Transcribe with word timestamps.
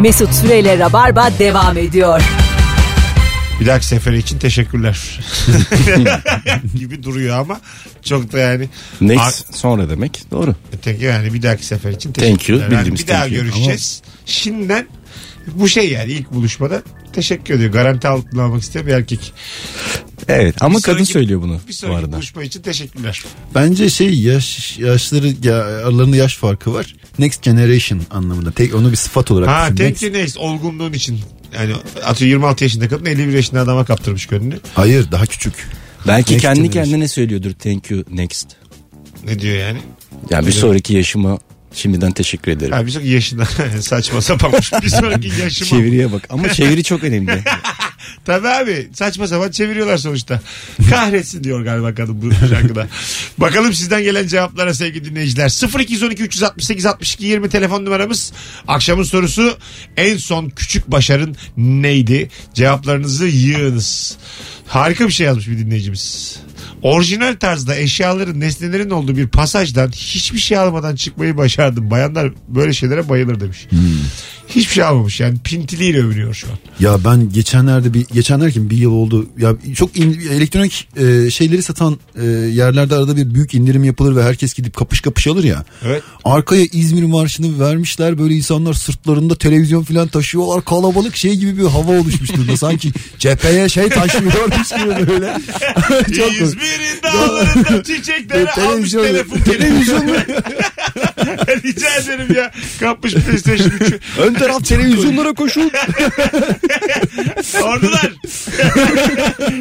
Mesut 0.00 0.34
Süreyle 0.34 0.78
Rabarba 0.78 1.30
devam 1.38 1.78
ediyor. 1.78 2.22
Bir 3.60 3.66
dahaki 3.66 3.86
sefere 3.86 4.18
için 4.18 4.38
teşekkürler. 4.38 5.20
gibi 6.74 7.02
duruyor 7.02 7.38
ama 7.38 7.60
çok 8.02 8.32
da 8.32 8.38
yani. 8.38 8.68
Next 9.00 9.54
sonra 9.56 9.90
demek. 9.90 10.22
Doğru. 10.30 10.54
Tek 10.82 11.00
yani 11.02 11.34
bir 11.34 11.42
dahaki 11.42 11.66
sefer 11.66 11.90
için 11.90 12.12
Thank 12.12 12.28
you, 12.28 12.36
teşekkürler. 12.36 12.62
Yani 12.62 12.72
bildiğimiz 12.72 13.02
bir 13.02 13.08
daha 13.08 13.20
thank 13.20 13.32
you. 13.32 13.42
görüşeceğiz. 13.42 14.02
Şimdiden 14.26 14.86
bu 15.54 15.68
şey 15.68 15.90
yani 15.92 16.12
ilk 16.12 16.32
buluşmada 16.32 16.82
teşekkür 17.12 17.54
ediyor. 17.54 17.72
Garanti 17.72 18.08
altına 18.08 18.42
almak 18.42 18.62
isteyen 18.62 18.86
bir 18.86 18.92
erkek. 18.92 19.32
Evet 20.28 20.54
ama 20.60 20.78
Bir 20.78 20.82
kadın 20.82 20.96
sonraki- 20.96 21.12
söylüyor 21.12 21.42
bunu 21.42 21.60
Bir 21.64 21.68
bu 21.68 21.72
sonraki 21.72 21.98
arada. 21.98 22.12
buluşma 22.16 22.42
için 22.42 22.62
teşekkürler. 22.62 23.22
Bence 23.54 23.90
şey 23.90 24.14
yaş 24.20 24.78
yaşları 24.78 25.32
ya, 25.42 25.54
aralarında 25.64 26.16
yaş 26.16 26.36
farkı 26.36 26.74
var. 26.74 26.96
Next 27.18 27.42
generation 27.42 28.00
anlamında. 28.10 28.50
Tek 28.50 28.74
onu 28.74 28.90
bir 28.90 28.96
sıfat 28.96 29.30
olarak 29.30 29.48
Ha 29.48 29.64
düşün. 29.76 29.76
thank 29.84 29.96
Next- 30.02 30.12
next 30.12 30.36
olgunluğun 30.36 30.92
için. 30.92 31.20
Yani 31.54 31.72
atıyor 32.04 32.28
26 32.30 32.64
yaşında 32.64 32.88
kadın 32.88 33.04
51 33.06 33.32
yaşında 33.32 33.60
adama 33.60 33.84
kaptırmış 33.84 34.26
gönlünü. 34.26 34.60
Hayır 34.74 35.10
daha 35.10 35.26
küçük. 35.26 35.52
Belki 36.06 36.32
Next 36.32 36.42
kendi 36.42 36.60
generation. 36.60 36.84
kendine 36.84 37.08
söylüyordur 37.08 37.52
thank 37.52 37.90
you 37.90 38.04
next. 38.10 38.46
Ne 39.24 39.38
diyor 39.40 39.56
yani? 39.56 39.78
Yani 40.30 40.46
bir 40.46 40.52
sonraki 40.52 40.94
yaşıma 40.94 41.38
şimdiden 41.72 42.12
teşekkür 42.12 42.52
ederim. 42.52 42.72
Ha 42.72 42.86
bir 42.86 42.90
sonraki 42.90 43.08
yaşında 43.08 43.44
saçma 43.80 44.22
sapanmış. 44.22 44.72
Bir 44.82 44.88
sonraki 44.88 45.28
yaşıma. 45.40 45.68
Çeviriye 45.70 46.12
bak 46.12 46.22
ama 46.30 46.48
çeviri 46.52 46.84
çok 46.84 47.04
önemli. 47.04 47.44
Tabii 48.24 48.48
abi 48.48 48.88
saçma 48.94 49.26
sapan 49.26 49.50
çeviriyorlar 49.50 49.96
sonuçta. 49.96 50.40
Kahretsin 50.90 51.44
diyor 51.44 51.64
galiba 51.64 51.94
kadın 51.94 52.22
bu 52.22 52.46
şarkıda. 52.48 52.88
Bakalım 53.38 53.72
sizden 53.72 54.02
gelen 54.02 54.26
cevaplara 54.26 54.74
sevgili 54.74 55.04
dinleyiciler. 55.04 55.78
0212 55.80 56.22
368 56.22 56.86
62 56.86 57.26
20 57.26 57.48
telefon 57.48 57.84
numaramız. 57.84 58.32
Akşamın 58.68 59.02
sorusu 59.02 59.58
en 59.96 60.16
son 60.16 60.48
küçük 60.48 60.90
başarın 60.90 61.36
neydi? 61.56 62.30
Cevaplarınızı 62.54 63.26
yığınız. 63.26 64.16
Harika 64.66 65.06
bir 65.06 65.12
şey 65.12 65.26
yazmış 65.26 65.48
bir 65.48 65.58
dinleyicimiz. 65.58 66.36
Orijinal 66.82 67.36
tarzda 67.36 67.76
eşyaların, 67.76 68.40
nesnelerin 68.40 68.90
olduğu 68.90 69.16
bir 69.16 69.28
pasajdan 69.28 69.88
hiçbir 69.88 70.38
şey 70.38 70.58
almadan 70.58 70.94
çıkmayı 70.94 71.36
başardım. 71.36 71.90
Bayanlar 71.90 72.32
böyle 72.48 72.72
şeylere 72.72 73.08
bayılır 73.08 73.40
demiş. 73.40 73.66
Hiçbir 74.48 74.72
şey 74.74 74.84
almamış 74.84 75.20
yani 75.20 75.38
pintiliğiyle 75.44 75.98
övünüyor 75.98 76.34
şu 76.34 76.46
an. 76.46 76.58
Ya 76.80 77.04
ben 77.04 77.32
geçenlerde 77.32 77.94
bir 77.94 78.06
geçen 78.12 78.40
derken 78.40 78.70
bir 78.70 78.76
yıl 78.76 78.90
oldu. 78.92 79.26
Ya 79.38 79.54
çok 79.76 79.96
in- 79.98 80.20
elektronik 80.32 80.88
e, 80.96 81.30
şeyleri 81.30 81.62
satan 81.62 81.98
e, 82.20 82.24
yerlerde 82.26 82.94
arada 82.94 83.16
bir 83.16 83.34
büyük 83.34 83.54
indirim 83.54 83.84
yapılır 83.84 84.16
ve 84.16 84.22
herkes 84.22 84.54
gidip 84.54 84.76
kapış 84.76 85.00
kapış 85.00 85.26
alır 85.26 85.44
ya. 85.44 85.64
Evet. 85.84 86.02
Arkaya 86.24 86.64
İzmir 86.72 87.02
marşını 87.02 87.60
vermişler 87.60 88.18
böyle 88.18 88.34
insanlar 88.34 88.72
sırtlarında 88.74 89.34
televizyon 89.38 89.82
falan 89.82 90.08
taşıyorlar 90.08 90.64
kalabalık 90.64 91.16
şey 91.16 91.36
gibi 91.36 91.58
bir 91.58 91.62
hava 91.64 91.92
oluşmuş 92.00 92.32
durumda 92.32 92.56
sanki 92.56 92.92
cepheye 93.18 93.68
şey 93.68 93.88
taşıyormuş 93.88 94.34
gibi 94.68 95.08
böyle. 95.08 95.38
çok 96.16 96.32
İzmir'in 96.32 97.02
dağlarında 97.02 97.82
çiçekleri 97.84 98.50
almış 98.50 98.92
Televizyon- 98.94 99.02
telefon. 99.02 99.38
Televizyon 99.52 100.06
Rica 101.64 101.96
ederim 101.96 102.34
ya. 102.36 102.50
Kapmış 102.80 103.14
PlayStation 103.14 103.68
3'ü. 103.68 104.00
Ön 104.22 104.34
taraf 104.34 104.64
televizyonlara 104.64 105.32
koşun. 105.32 105.70
Ordular. 107.62 108.10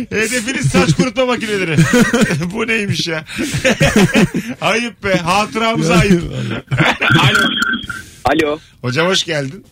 Hedefiniz 0.09 0.69
saç 0.69 0.93
kurutma 0.93 1.25
makineleri. 1.25 1.75
Bu 2.53 2.67
neymiş 2.67 3.07
ya? 3.07 3.25
ayıp 4.61 5.03
be. 5.03 5.13
Hatıramıza 5.15 5.95
ayıp. 5.95 6.23
Alo. 7.19 7.47
Alo. 8.25 8.59
Hocam 8.81 9.07
hoş 9.07 9.23
geldin. 9.23 9.65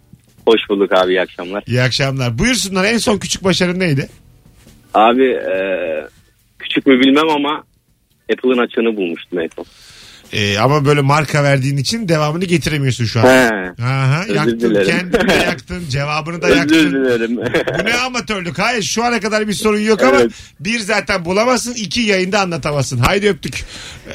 Hoş 0.47 0.61
bulduk 0.69 0.91
abi 0.91 1.11
iyi 1.11 1.21
akşamlar. 1.21 1.63
İyi 1.67 1.81
akşamlar. 1.81 2.39
Buyursunlar 2.39 2.85
en 2.85 2.97
son 2.97 3.17
küçük 3.17 3.43
başarın 3.43 3.79
neydi? 3.79 4.09
Abi 4.93 5.25
e, 5.25 5.55
küçük 6.59 6.87
mü 6.87 6.99
bilmem 6.99 7.29
ama 7.29 7.63
Apple'ın 8.33 8.57
açığını 8.57 8.95
bulmuştum 8.97 9.39
en 9.39 9.49
son. 9.55 9.65
Ee, 10.33 10.57
ama 10.59 10.85
böyle 10.85 11.01
marka 11.01 11.43
verdiğin 11.43 11.77
için 11.77 12.07
devamını 12.09 12.45
getiremiyorsun 12.45 13.05
şu 13.05 13.19
an. 13.19 13.23
He. 13.25 13.73
Aha, 13.83 14.25
yaktın 14.33 14.59
dilerim. 14.59 14.87
kendini 14.87 15.29
de 15.29 15.33
yaktın 15.33 15.83
cevabını 15.89 16.41
da 16.41 16.47
Özür 16.47 16.57
yaktın. 16.57 16.77
dilerim. 16.91 17.37
Bu 17.79 17.85
ne 17.85 17.93
amatörlük? 17.93 18.59
Hayır 18.59 18.83
şu 18.83 19.03
ana 19.03 19.19
kadar 19.19 19.47
bir 19.47 19.53
sorun 19.53 19.79
yok 19.79 20.01
ama 20.03 20.17
Evet. 20.21 20.31
bir 20.59 20.79
zaten 20.79 21.25
bulamazsın 21.25 21.73
iki 21.73 22.01
yayında 22.01 22.41
anlatamazsın. 22.41 22.97
Haydi 22.97 23.29
öptük. 23.29 23.63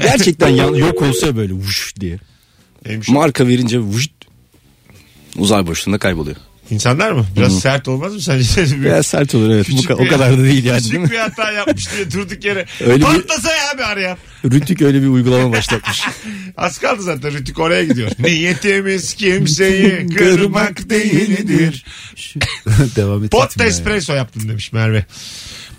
Gerçekten 0.02 0.48
ya- 0.48 0.64
yok 0.66 1.02
olsa 1.02 1.36
böyle 1.36 1.52
vuş 1.52 1.94
diye. 2.00 2.18
Neymiş? 2.86 3.08
Marka 3.08 3.48
verince 3.48 3.78
vuş 3.78 4.06
uzay 5.36 5.66
boşluğunda 5.66 5.98
kayboluyor. 5.98 6.36
İnsanlar 6.70 7.12
mı? 7.12 7.26
Biraz 7.36 7.58
sert 7.60 7.88
olmaz 7.88 8.14
mı 8.14 8.20
sence? 8.20 8.80
Biraz 8.82 9.06
sert 9.06 9.34
olur 9.34 9.50
evet. 9.50 9.66
Bu 9.70 9.76
Küçük 9.76 9.90
bir- 9.90 9.94
o 9.94 10.08
kadar 10.08 10.38
da 10.38 10.44
değil 10.44 10.64
yani 10.64 10.78
Küçük 10.78 10.92
değil 10.92 11.02
mi? 11.04 11.10
bir 11.10 11.16
hata 11.18 11.52
yapmış 11.52 11.92
diye 11.96 12.10
durduk 12.10 12.44
yere. 12.44 12.66
Öyle 12.80 12.96
bir- 12.96 13.02
Patlasa 13.02 13.50
ya 13.56 13.78
bir 13.78 13.82
arayan. 13.82 14.18
Rütük 14.44 14.82
öyle 14.82 15.02
bir 15.02 15.06
uygulama 15.06 15.52
başlatmış. 15.52 16.02
Az 16.56 16.78
kaldı 16.78 17.02
zaten 17.02 17.32
Rütük 17.32 17.58
oraya 17.58 17.84
gidiyor. 17.84 18.10
Niyetimiz 18.18 19.14
kimseyi 19.14 20.06
kırmak 20.06 20.90
değildir. 20.90 21.84
Devam 22.96 23.24
et. 23.24 23.30
Pot 23.30 23.48
gitme 23.50 23.64
ya. 23.64 23.70
espresso 23.70 24.12
yaptım 24.14 24.48
demiş 24.48 24.72
Merve. 24.72 25.04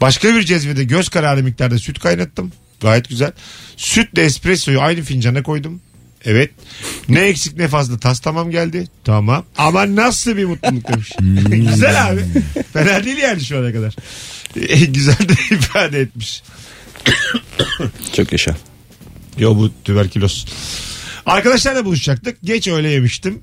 Başka 0.02 0.36
bir 0.36 0.44
cezvede 0.44 0.84
göz 0.84 1.10
kararı 1.10 1.44
miktarda 1.44 1.78
süt 1.80 2.00
kaynattım. 2.00 2.52
Gayet 2.82 3.10
güzel. 3.10 3.32
Sütle 3.78 4.24
espressoyu 4.24 4.82
aynı 4.82 5.02
fincana 5.02 5.44
koydum. 5.44 5.82
Evet. 6.26 6.52
Ne 7.10 7.20
eksik 7.22 7.58
ne 7.58 7.68
fazla 7.68 8.00
tas 8.00 8.20
tamam 8.20 8.52
geldi. 8.52 8.88
Tamam. 9.04 9.46
Ama 9.58 9.96
nasıl 9.96 10.38
bir 10.38 10.46
mutluluk 10.46 10.88
demiş. 10.88 11.12
güzel 11.72 12.08
abi. 12.08 12.26
Fena 12.74 13.04
değil 13.04 13.18
yani 13.18 13.46
şu 13.46 13.58
ana 13.58 13.74
kadar. 13.74 13.96
E, 14.56 14.86
güzel 14.86 15.18
de 15.20 15.34
ifade 15.56 16.00
etmiş. 16.00 16.44
Çok 18.16 18.32
yaşa. 18.32 18.58
Yo 19.38 19.56
bu 19.56 19.72
tüberküloz. 19.84 20.46
Arkadaşlarla 21.26 21.86
buluşacaktık. 21.86 22.38
Geç 22.44 22.68
öyle 22.68 22.90
yemiştim. 22.90 23.40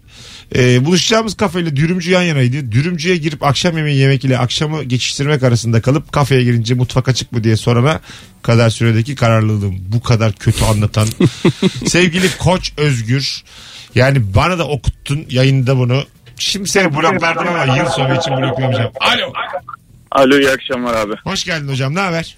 Ee, 0.56 0.84
buluşacağımız 0.84 1.36
kafeyle 1.36 1.76
dürümcü 1.76 2.10
yan 2.10 2.22
yanaydı. 2.22 2.72
Dürümcüye 2.72 3.16
girip 3.16 3.42
akşam 3.42 3.76
yemeği 3.76 3.98
yemek 3.98 4.25
ile 4.25 4.38
akşamı 4.38 4.84
geçiştirmek 4.84 5.42
arasında 5.42 5.82
kalıp 5.82 6.12
kafeye 6.12 6.44
girince 6.44 6.75
mutfak 6.75 7.09
açık 7.09 7.32
mı 7.32 7.44
diye 7.44 7.56
sorana 7.56 8.00
kadar 8.42 8.70
süredeki 8.70 9.14
kararlılığım. 9.14 9.76
Bu 9.88 10.03
kadar 10.03 10.32
kötü 10.32 10.64
anlatan. 10.64 11.09
Sevgili 11.86 12.38
Koç 12.38 12.72
Özgür. 12.76 13.42
Yani 13.94 14.34
bana 14.34 14.59
da 14.59 14.69
okuttun 14.69 15.26
yayında 15.31 15.76
bunu. 15.76 16.03
Şimdi 16.36 16.69
seni 16.69 16.97
bloklardım 16.97 17.48
ama 17.48 17.76
yıl 17.76 17.86
sonu 17.86 18.19
için 18.19 18.32
bloklamayacağım. 18.36 18.92
Alo. 19.00 19.32
Alo 20.10 20.38
iyi 20.38 20.50
akşamlar 20.50 20.94
abi. 20.94 21.15
Hoş 21.25 21.44
geldin 21.44 21.69
hocam 21.69 21.94
ne 21.94 22.00
haber? 22.00 22.36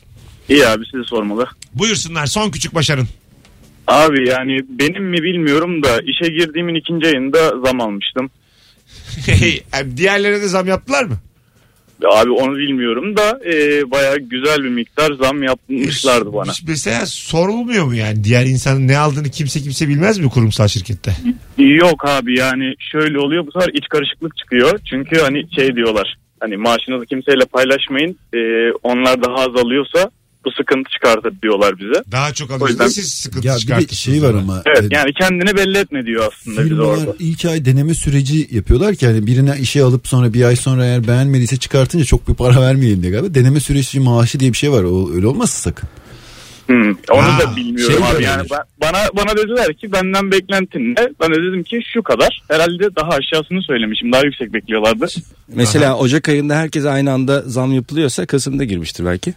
İyi 0.48 0.66
abi 0.66 0.84
sizi 0.92 1.04
sormalı. 1.04 1.46
Buyursunlar 1.74 2.26
son 2.26 2.50
küçük 2.50 2.74
başarın. 2.74 3.08
Abi 3.90 4.28
yani 4.28 4.60
benim 4.68 5.04
mi 5.04 5.22
bilmiyorum 5.22 5.82
da 5.82 6.00
işe 6.00 6.32
girdiğimin 6.32 6.74
ikinci 6.74 7.06
ayında 7.06 7.38
zam 7.66 7.80
almıştım. 7.80 8.30
Diğerlerine 9.96 10.40
de 10.42 10.48
zam 10.48 10.66
yaptılar 10.66 11.04
mı? 11.04 11.16
Abi 12.04 12.30
onu 12.30 12.56
bilmiyorum 12.56 13.16
da 13.16 13.40
e, 13.46 13.90
baya 13.90 14.16
güzel 14.16 14.64
bir 14.64 14.68
miktar 14.68 15.12
zam 15.22 15.42
yapmışlardı 15.42 16.32
bana. 16.32 16.52
Mesela 16.68 17.06
sorulmuyor 17.06 17.84
mu 17.84 17.94
yani 17.94 18.24
diğer 18.24 18.46
insanın 18.46 18.88
ne 18.88 18.98
aldığını 18.98 19.28
kimse 19.30 19.60
kimse 19.60 19.88
bilmez 19.88 20.18
mi 20.18 20.30
kurumsal 20.30 20.68
şirkette? 20.68 21.12
Yok 21.58 22.08
abi 22.08 22.38
yani 22.38 22.74
şöyle 22.92 23.18
oluyor 23.18 23.46
bu 23.46 23.52
sefer 23.52 23.72
iç 23.74 23.84
karışıklık 23.90 24.36
çıkıyor. 24.36 24.78
Çünkü 24.90 25.20
hani 25.20 25.54
şey 25.54 25.76
diyorlar 25.76 26.16
hani 26.40 26.56
maaşınızı 26.56 27.06
kimseyle 27.06 27.44
paylaşmayın 27.44 28.18
e, 28.34 28.38
onlar 28.82 29.22
daha 29.22 29.34
az 29.34 29.64
alıyorsa 29.64 30.10
bu 30.44 30.50
sıkıntı 30.50 30.90
çıkartır 30.90 31.32
diyorlar 31.42 31.78
bize. 31.78 32.02
Daha 32.12 32.32
çok 32.34 32.50
alıyorsunuz 32.50 32.70
yüzden- 32.70 32.88
siz 32.88 33.12
sıkıntı 33.12 33.46
Ya 33.48 33.54
bir 33.78 33.88
de 33.88 33.94
şey 33.94 34.22
var 34.22 34.34
ama. 34.34 34.62
Evet 34.66 34.82
e, 34.92 34.96
yani 34.96 35.12
kendini 35.20 35.56
belli 35.56 35.78
etme 35.78 36.06
diyor 36.06 36.32
aslında 36.32 36.64
bize 36.64 36.82
orada. 36.82 37.14
ilk 37.18 37.44
ay 37.44 37.64
deneme 37.64 37.94
süreci 37.94 38.48
yapıyorlar 38.50 38.94
ki 38.94 39.06
hani 39.06 39.26
birine 39.26 39.56
işe 39.60 39.82
alıp 39.82 40.08
sonra 40.08 40.32
bir 40.32 40.44
ay 40.44 40.56
sonra 40.56 40.84
eğer 40.86 41.06
beğenmediyse 41.08 41.56
çıkartınca 41.56 42.04
çok 42.04 42.28
bir 42.28 42.34
para 42.34 42.60
vermeyelim 42.66 43.02
diye 43.02 43.12
galiba. 43.12 43.34
Deneme 43.34 43.60
süreci 43.60 44.00
maaşı 44.00 44.40
diye 44.40 44.52
bir 44.52 44.56
şey 44.56 44.72
var. 44.72 44.82
O 44.82 45.10
öyle 45.14 45.26
olmasın 45.26 45.60
sakın. 45.70 45.88
Hmm, 46.66 46.90
onu 47.12 47.22
Ha, 47.22 47.40
da 47.40 47.56
bilmiyorum 47.56 47.94
şey 47.96 48.04
abi. 48.14 48.22
Yani 48.22 48.36
olabilir. 48.40 48.50
ben- 48.80 48.88
bana 48.88 48.98
bana 49.16 49.36
dediler 49.36 49.74
ki 49.74 49.92
benden 49.92 50.30
beklentin 50.32 50.80
ne? 50.94 51.08
Ben 51.20 51.30
de 51.30 51.34
dedim 51.36 51.62
ki 51.62 51.80
şu 51.94 52.02
kadar. 52.02 52.42
Herhalde 52.48 52.96
daha 52.96 53.08
aşağısını 53.08 53.62
söylemişim. 53.62 54.12
Daha 54.12 54.22
yüksek 54.24 54.52
bekliyorlardı. 54.54 55.06
Mesela 55.54 55.96
Ocak 55.96 56.28
ayında 56.28 56.56
herkese 56.56 56.90
aynı 56.90 57.12
anda 57.12 57.42
zam 57.42 57.72
yapılıyorsa 57.72 58.26
Kasım'da 58.26 58.64
girmiştir 58.64 59.04
belki. 59.04 59.34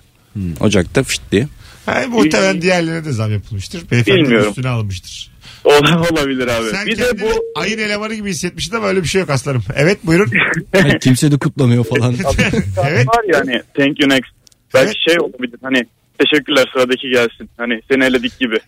Ocak'ta 0.59 1.03
fişt 1.03 1.21
diye. 1.31 1.47
Ha, 1.85 2.03
muhtemelen 2.09 2.61
diğerlerine 2.61 3.05
de 3.05 3.11
zam 3.11 3.31
yapılmıştır. 3.31 3.91
Beyefendi 3.91 4.19
Bilmiyorum. 4.19 4.49
üstüne 4.49 4.69
alınmıştır. 4.69 5.33
O 5.63 5.69
olabilir 6.13 6.47
abi. 6.47 6.69
Sen 6.71 6.87
bir 6.87 6.97
de 6.97 7.21
bu 7.21 7.59
ayın 7.59 7.77
elemanı 7.77 8.13
gibi 8.13 8.29
hissetmiştin 8.29 8.75
ama 8.75 8.87
öyle 8.87 9.03
bir 9.03 9.07
şey 9.07 9.21
yok 9.21 9.29
aslanım. 9.29 9.63
Evet 9.75 9.97
buyurun. 10.03 10.31
Kimse 11.01 11.31
de 11.31 11.37
kutlamıyor 11.37 11.83
falan. 11.83 12.15
evet. 12.89 13.07
var 13.07 13.23
ya 13.33 13.39
hani 13.39 13.61
thank 13.77 13.99
you 13.99 14.09
next. 14.09 14.31
Belki 14.73 14.85
Evet. 14.85 14.95
şey 15.09 15.19
olabilir 15.19 15.59
hani 15.61 15.85
Teşekkürler 16.19 16.69
sıradaki 16.73 17.09
gelsin. 17.09 17.49
Hani 17.57 17.81
seni 17.91 18.03
eledik 18.03 18.39
gibi. 18.39 18.55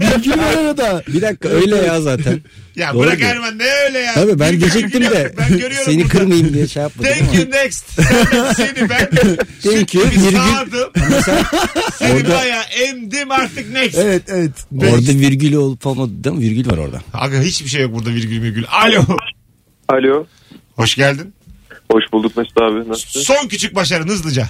Bilgi 0.00 0.30
var 0.30 0.54
arada. 0.58 1.02
Bir 1.08 1.22
dakika 1.22 1.48
öyle 1.48 1.76
ya 1.76 2.00
zaten. 2.00 2.40
Ya 2.76 2.94
Doğru 2.94 3.06
bırak 3.06 3.18
diyor. 3.18 3.30
Erman 3.30 3.58
ne 3.58 3.64
öyle 3.86 3.98
ya. 3.98 4.14
Tabii 4.14 4.38
ben 4.38 4.52
Bir- 4.52 4.60
diyecektim 4.60 5.00
bir- 5.02 5.10
de 5.10 5.32
Ben 5.38 5.48
görüyorum 5.48 5.76
seni 5.84 5.96
burada. 6.02 6.08
kırmayayım 6.08 6.54
diye 6.54 6.68
şey 6.68 6.82
yapmadım 6.82 7.10
Thank 7.12 7.34
you 7.34 7.50
next. 7.50 7.84
Sen- 8.00 8.52
Seni 8.52 8.88
ben 8.88 9.10
Thank 9.62 9.94
you, 9.94 10.04
virgül. 10.04 10.36
sağdım. 10.36 10.90
Seni 11.98 12.12
Orada- 12.14 12.34
bayağı 12.34 12.62
emdim 12.62 13.30
artık 13.30 13.72
next. 13.72 13.98
Evet 13.98 14.22
evet. 14.28 14.52
Orada 14.78 15.18
virgül 15.20 15.54
olup 15.54 15.86
olmadı 15.86 16.10
değil 16.24 16.36
mi? 16.36 16.42
Virgül 16.42 16.70
var 16.70 16.78
orada. 16.78 17.00
Aga 17.14 17.40
hiçbir 17.40 17.68
şey 17.70 17.82
yok 17.82 17.94
burada 17.94 18.10
virgül 18.10 18.42
virgül. 18.42 18.64
Alo. 18.70 19.04
Alo. 19.88 20.26
Hoş 20.76 20.94
geldin. 20.94 21.34
Hoş 21.92 22.04
bulduk 22.12 22.36
Mesut 22.36 22.58
abi. 22.62 22.88
Nasılsın? 22.88 23.20
Son 23.20 23.48
küçük 23.48 23.74
başarın 23.74 24.08
hızlıca. 24.08 24.46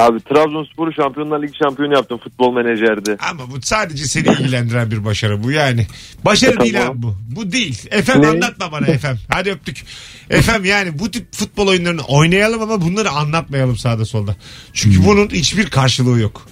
Abi 0.00 0.20
Trabzonspor'u 0.20 0.92
Şampiyonlar 0.92 1.42
Ligi 1.42 1.52
şampiyonu 1.58 1.94
yaptım 1.94 2.18
futbol 2.18 2.52
menajerde. 2.52 3.16
Ama 3.30 3.50
bu 3.50 3.62
sadece 3.62 4.04
seni 4.04 4.26
ilgilendiren 4.28 4.90
bir 4.90 5.04
başarı 5.04 5.42
bu 5.42 5.50
yani. 5.50 5.86
Başarı 6.24 6.50
Tamam. 6.52 6.64
değil 6.64 6.86
abi 6.86 7.02
bu. 7.02 7.16
Bu 7.36 7.52
değil. 7.52 7.82
Efem 7.90 8.22
Ne? 8.22 8.26
anlatma 8.26 8.72
bana 8.72 8.86
Efem. 8.86 9.18
Hadi 9.28 9.50
öptük. 9.50 9.84
Efem 10.30 10.64
yani 10.64 10.98
bu 10.98 11.10
tip 11.10 11.34
futbol 11.34 11.66
oyunlarını 11.66 12.02
oynayalım 12.02 12.62
ama 12.62 12.80
bunları 12.80 13.10
anlatmayalım 13.10 13.76
sağda 13.76 14.04
solda. 14.04 14.36
Çünkü 14.72 14.98
Hmm. 14.98 15.06
bunun 15.06 15.28
hiçbir 15.28 15.66
karşılığı 15.70 16.20
yok. 16.20 16.46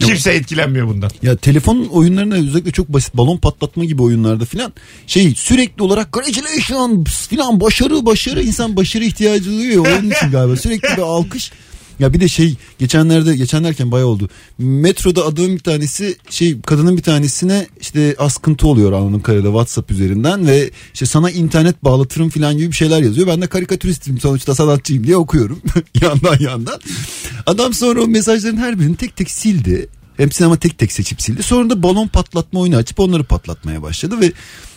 Kimse 0.00 0.32
etkilenmiyor 0.32 0.88
bundan. 0.88 1.10
Ya 1.22 1.36
telefon 1.36 1.84
oyunlarında 1.84 2.34
özellikle 2.34 2.70
çok 2.70 2.88
basit 2.88 3.16
balon 3.16 3.36
patlatma 3.36 3.84
gibi 3.84 4.02
oyunlarda 4.02 4.44
filan 4.44 4.72
şey 5.06 5.34
sürekli 5.34 5.82
olarak 5.82 6.12
congratulations 6.12 7.28
filan 7.28 7.60
başarı 7.60 8.06
başarı 8.06 8.42
insan 8.42 8.76
başarı 8.76 9.04
ihtiyacı 9.04 9.44
duyuyor 9.50 9.86
ya, 9.86 9.98
onun 9.98 10.10
için 10.10 10.30
galiba 10.30 10.56
sürekli 10.56 10.96
bir 10.96 11.02
alkış. 11.02 11.52
Ya 12.00 12.12
bir 12.12 12.20
de 12.20 12.28
şey 12.28 12.54
geçenlerde 12.78 13.36
geçen 13.36 13.64
derken 13.64 13.92
bayağı 13.92 14.08
oldu. 14.08 14.28
Metroda 14.58 15.24
adamın 15.24 15.54
bir 15.54 15.58
tanesi 15.58 16.16
şey 16.30 16.60
kadının 16.60 16.96
bir 16.96 17.02
tanesine 17.02 17.66
işte 17.80 18.14
askıntı 18.18 18.66
oluyor 18.66 18.92
anladığım 18.92 19.22
kadarıyla 19.22 19.50
WhatsApp 19.50 19.90
üzerinden 19.90 20.46
ve 20.46 20.70
işte 20.94 21.06
sana 21.06 21.30
internet 21.30 21.84
bağlatırım 21.84 22.28
falan 22.28 22.56
gibi 22.56 22.68
bir 22.68 22.76
şeyler 22.76 23.02
yazıyor. 23.02 23.26
Ben 23.26 23.42
de 23.42 23.46
karikatüristim 23.46 24.20
sonuçta 24.20 24.54
sanatçıyım 24.54 25.06
diye 25.06 25.16
okuyorum 25.16 25.62
yandan 26.02 26.36
yandan. 26.40 26.80
Adam 27.46 27.74
sonra 27.74 28.02
o 28.02 28.08
mesajların 28.08 28.56
her 28.56 28.80
birini 28.80 28.96
tek 28.96 29.16
tek 29.16 29.30
sildi. 29.30 29.88
Hepsini 30.16 30.46
ama 30.46 30.56
tek 30.56 30.78
tek 30.78 30.92
seçip 30.92 31.22
sildi. 31.22 31.42
Sonra 31.42 31.70
da 31.70 31.82
balon 31.82 32.08
patlatma 32.08 32.60
oyunu 32.60 32.76
açıp 32.76 33.00
onları 33.00 33.24
patlatmaya 33.24 33.82
başladı 33.82 34.20
ve 34.20 34.32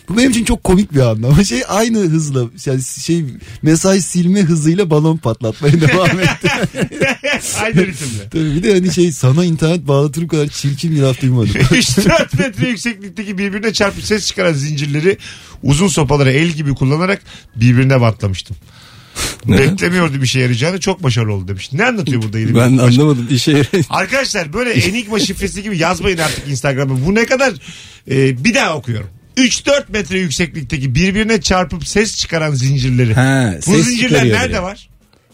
bu 0.08 0.16
benim 0.16 0.30
için 0.30 0.44
çok 0.44 0.64
komik 0.64 0.94
bir 0.94 1.00
anda 1.00 1.26
ama 1.26 1.44
şey 1.44 1.62
aynı 1.68 1.98
hızla 1.98 2.44
yani 2.66 2.82
şey 2.82 3.24
mesaj 3.62 4.04
silme 4.04 4.42
hızıyla 4.42 4.90
balon 4.90 5.16
patlatmaya 5.16 5.80
devam 5.80 6.20
etti. 6.20 6.48
Aynı 7.62 7.86
ritimle. 7.86 8.28
Tabii 8.30 8.54
bir 8.54 8.62
de 8.62 8.72
hani 8.74 8.92
şey 8.92 9.12
sana 9.12 9.44
internet 9.44 9.88
bağlatır 9.88 10.28
kadar 10.28 10.48
çirkin 10.48 10.92
bir 10.92 11.00
laf 11.00 11.22
duymadım. 11.22 11.50
3-4 11.50 12.38
metre 12.38 12.68
yükseklikteki 12.68 13.38
birbirine 13.38 13.72
çarpıp 13.72 14.04
ses 14.04 14.26
çıkaran 14.26 14.52
zincirleri 14.52 15.18
uzun 15.62 15.88
sopaları 15.88 16.32
el 16.32 16.48
gibi 16.48 16.74
kullanarak 16.74 17.22
birbirine 17.56 18.00
bantlamıştım. 18.00 18.56
Beklemiyordu 19.46 20.22
bir 20.22 20.26
şey 20.26 20.42
yarayacağını 20.42 20.80
çok 20.80 21.02
başarılı 21.02 21.32
oldu 21.32 21.48
demiş. 21.48 21.72
Ne 21.72 21.84
anlatıyor 21.84 22.22
burada? 22.22 22.38
Ben 22.38 22.78
anlamadım 22.78 23.26
bir 23.30 23.38
şey. 23.38 23.62
Arkadaşlar 23.90 24.52
böyle 24.52 24.70
enigma 24.70 25.18
şifresi 25.18 25.62
gibi 25.62 25.78
yazmayın 25.78 26.18
artık 26.18 26.48
Instagram'a. 26.48 27.06
Bu 27.06 27.14
ne 27.14 27.26
kadar 27.26 27.54
e, 28.10 28.44
bir 28.44 28.54
daha 28.54 28.76
okuyorum. 28.76 29.08
3-4 29.36 29.82
metre 29.92 30.18
yükseklikteki 30.18 30.94
birbirine 30.94 31.40
çarpıp 31.40 31.88
ses 31.88 32.16
çıkaran 32.16 32.50
zincirleri. 32.50 33.14
Ha, 33.14 33.54
Bu 33.58 33.62
ses 33.62 33.86
zincirler 33.86 34.08
çıkarıyor 34.08 34.36
nerede 34.38 34.52
biri. 34.54 34.62
var? 34.62 34.88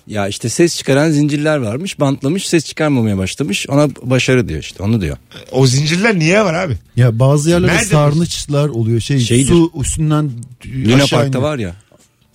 Ya 0.07 0.29
işte 0.29 0.49
ses 0.49 0.77
çıkaran 0.77 1.11
zincirler 1.11 1.57
varmış. 1.57 2.01
Bantlamış 2.01 2.49
ses 2.49 2.65
çıkarmamaya 2.65 3.19
başlamış. 3.19 3.67
Ona 3.69 3.89
başarı 4.03 4.49
diyor 4.49 4.61
işte 4.61 4.83
onu 4.83 5.01
diyor. 5.01 5.17
O 5.53 5.67
zincirler 5.67 6.19
niye 6.19 6.45
var 6.45 6.55
abi? 6.55 6.75
ya 6.97 7.19
bazı 7.19 7.51
yerlerde 7.51 7.73
Nerede 7.75 7.87
bu? 7.87 7.91
sarnıçlar 7.91 8.69
oluyor 8.69 9.01
şey 9.01 9.19
Şeydir. 9.21 9.49
su 9.49 9.73
üstünden 9.81 10.31
Luna 10.87 10.95
aşağı 10.95 11.19
Park'ta 11.19 11.39
iniyor. 11.39 11.43
var 11.53 11.59
ya. 11.59 11.75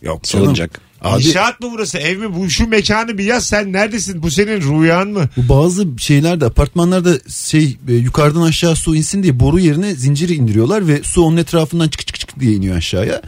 Yok 0.01 0.27
Salıncak. 0.27 0.81
Abi 1.05 1.23
İnşaat 1.23 1.59
mı 1.59 1.69
burası? 1.71 1.97
Ev 1.97 2.17
mi? 2.17 2.35
Bu 2.35 2.49
şu 2.49 2.67
mekanı 2.67 3.17
bir 3.17 3.23
yaz. 3.23 3.45
Sen 3.45 3.73
neredesin? 3.73 4.23
Bu 4.23 4.31
senin 4.31 4.61
rüyan 4.61 5.07
mı? 5.07 5.29
Bu 5.37 5.49
bazı 5.49 5.87
şeylerde 5.97 6.45
apartmanlarda 6.45 7.13
şey 7.29 7.77
e, 7.87 7.93
yukarıdan 7.93 8.41
aşağı 8.41 8.75
su 8.75 8.95
insin 8.95 9.23
diye 9.23 9.39
boru 9.39 9.59
yerine 9.59 9.95
zinciri 9.95 10.33
indiriyorlar 10.33 10.87
ve 10.87 11.03
su 11.03 11.23
onun 11.23 11.37
etrafından 11.37 11.87
çık 11.87 12.07
çık 12.07 12.19
çık 12.19 12.39
diye 12.39 12.53
iniyor 12.53 12.77
aşağıya. 12.77 13.21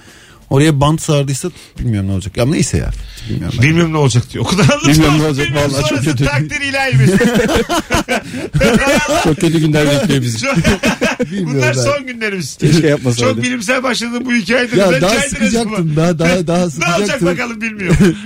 Oraya 0.49 0.81
bant 0.81 1.01
sardıysa 1.01 1.49
bilmiyorum 1.79 2.09
ne 2.09 2.13
olacak. 2.13 2.37
Ama 2.37 2.51
neyse 2.51 2.77
ya. 2.77 2.91
Bilmiyorum 3.29 3.57
ben. 3.61 3.67
Bilmiyorum 3.67 3.93
ne 3.93 3.97
olacak 3.97 4.23
diyor. 4.33 4.45
O 4.45 4.47
kadar 4.47 4.63
anlatıyor. 4.63 4.93
Bilmiyorum 4.95 5.19
ne 5.19 5.23
olacak. 5.25 5.45
Bilmiyorum. 5.47 5.71
Vallahi 5.73 5.81
çok 5.81 5.89
Sonrası 5.89 6.05
kötü. 6.11 6.25
takdir 6.25 6.61
ilahi 6.61 6.97
Mesut. 6.97 7.19
Çok 9.23 9.35
kötü 9.41 9.59
günler 9.59 9.87
bekliyor 9.87 10.21
bizi. 10.21 10.45
Bilmiyorum 11.25 11.53
Bunlar 11.55 11.75
ben. 11.75 11.81
son 11.81 12.07
günlerimiz. 12.07 12.57
Keşke 12.57 12.87
yapmasaydı. 12.87 13.33
Çok 13.33 13.43
bilimsel 13.43 13.83
başladığım 13.83 14.25
bu 14.25 14.33
hikayede. 14.33 14.79
Ya 14.79 14.91
ben 14.91 15.01
daha 15.01 15.63
mı? 15.63 15.95
Daha 15.95 16.19
daha 16.19 16.47
daha 16.47 16.65
Ne 16.77 16.95
olacak 16.97 17.25
bakalım 17.25 17.61
bilmiyorum. 17.61 17.97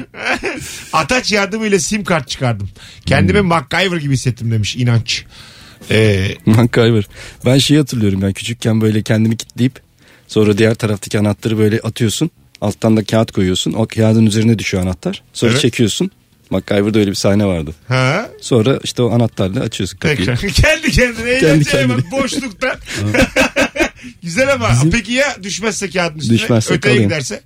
Ataç 0.93 1.31
yardımıyla 1.31 1.79
sim 1.79 2.03
kart 2.03 2.29
çıkardım. 2.29 2.69
Kendimi 3.05 3.39
Hmm. 3.39 3.47
MacGyver 3.47 3.97
gibi 3.97 4.13
hissettim 4.13 4.51
demiş 4.51 4.75
inanç. 4.75 5.25
Ee, 5.91 6.27
MacGyver. 6.45 7.07
Ben 7.45 7.57
şeyi 7.57 7.79
hatırlıyorum 7.79 8.21
ben 8.21 8.33
küçükken 8.33 8.81
böyle 8.81 9.01
kendimi 9.01 9.37
kitleyip 9.37 9.79
sonra 10.31 10.57
diğer 10.57 10.75
taraftaki 10.75 11.19
anahtarı 11.19 11.57
böyle 11.57 11.79
atıyorsun. 11.79 12.29
Alttan 12.61 12.97
da 12.97 13.03
kağıt 13.03 13.31
koyuyorsun. 13.31 13.73
O 13.73 13.87
kağıdın 13.87 14.25
üzerine 14.25 14.59
düşüyor 14.59 14.83
anahtar. 14.83 15.23
Sonra 15.33 15.51
Evet. 15.51 15.61
çekiyorsun. 15.61 16.11
MacGyver'da 16.49 16.99
öyle 16.99 17.09
bir 17.09 17.15
sahne 17.15 17.45
vardı. 17.45 17.75
ha? 17.87 18.29
Sonra 18.41 18.79
işte 18.83 19.01
o 19.01 19.11
anahtarla 19.11 19.59
açıyorsun 19.59 19.97
kapıyı. 19.97 20.17
Tekrar. 20.17 20.37
Kendi 20.53 20.91
kendine 20.91 21.29
eğlenceye 21.29 21.89
bak 21.89 22.11
boşluktan. 22.11 22.75
Güzel 24.23 24.53
ama 24.53 24.69
peki 24.91 25.11
ya 25.13 25.35
düşmezse 25.43 25.89
kağıdın 25.89 26.19
üstüne 26.19 26.37
Düşmezse 26.37 26.73
öteye 26.73 26.91
kalıyor. 26.93 27.03
giderse? 27.09 27.41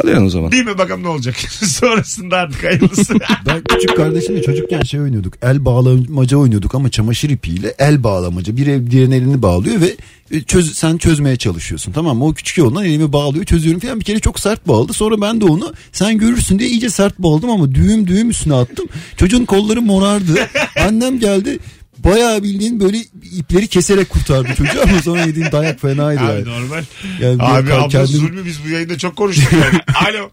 Kalıyorsun 0.00 0.26
o 0.26 0.30
zaman. 0.30 0.52
Değil 0.52 0.64
mi 0.64 0.78
bakalım 0.78 1.02
ne 1.02 1.08
olacak? 1.08 1.36
Sonrasında 1.50 2.36
artık 2.36 2.64
hayırlısı. 2.64 3.14
Ben 3.46 3.62
küçük 3.68 3.96
kardeşimle 3.96 4.42
çocukken 4.42 4.82
şey 4.82 5.00
oynuyorduk. 5.00 5.34
El 5.42 5.64
bağlamaca 5.64 6.36
oynuyorduk 6.36 6.74
ama 6.74 6.88
çamaşır 6.88 7.30
ipiyle 7.30 7.74
el 7.78 8.04
bağlamaca. 8.04 8.56
Bir 8.56 8.66
ev 8.66 8.90
diğerinin 8.90 9.16
elini 9.16 9.42
bağlıyor 9.42 9.80
ve 9.80 9.96
e, 10.30 10.42
çöz, 10.42 10.74
sen 10.74 10.96
çözmeye 10.96 11.36
çalışıyorsun 11.36 11.92
tamam 11.92 12.18
mı? 12.18 12.24
O 12.24 12.34
küçük 12.34 12.58
yoldan 12.58 12.84
elimi 12.84 13.12
bağlıyor 13.12 13.44
çözüyorum 13.44 13.80
falan. 13.80 14.00
Bir 14.00 14.04
kere 14.04 14.18
çok 14.18 14.40
sert 14.40 14.68
bağladı. 14.68 14.92
Sonra 14.92 15.20
ben 15.20 15.40
de 15.40 15.44
onu 15.44 15.72
sen 15.92 16.18
görürsün 16.18 16.58
diye 16.58 16.70
iyice 16.70 16.90
sert 16.90 17.18
bağladım 17.18 17.50
ama 17.50 17.74
düğüm 17.74 18.06
düğüm 18.06 18.30
üstüne 18.30 18.54
attım. 18.54 18.86
Çocuğun 19.16 19.44
kolları 19.44 19.82
morardı. 19.82 20.48
Annem 20.88 21.18
geldi. 21.18 21.58
Bayağı 21.98 22.42
bildiğin 22.42 22.80
böyle 22.80 22.96
ipleri 23.38 23.66
keserek 23.68 24.10
kurtardı 24.10 24.48
çocuğu 24.54 24.82
ama 24.82 25.02
sonra 25.02 25.20
yediğin 25.20 25.52
dayak 25.52 25.80
fenaydı 25.80 26.20
Abi 26.20 26.32
yani. 26.32 26.44
normal. 26.44 26.84
Yani 27.20 27.42
Abi 27.42 27.72
abla 27.72 27.88
kendim- 27.88 28.06
zulmü 28.06 28.44
biz 28.44 28.64
bu 28.64 28.68
yayında 28.68 28.98
çok 28.98 29.16
konuştuk. 29.16 29.52
yani. 29.52 29.80
Alo. 30.18 30.30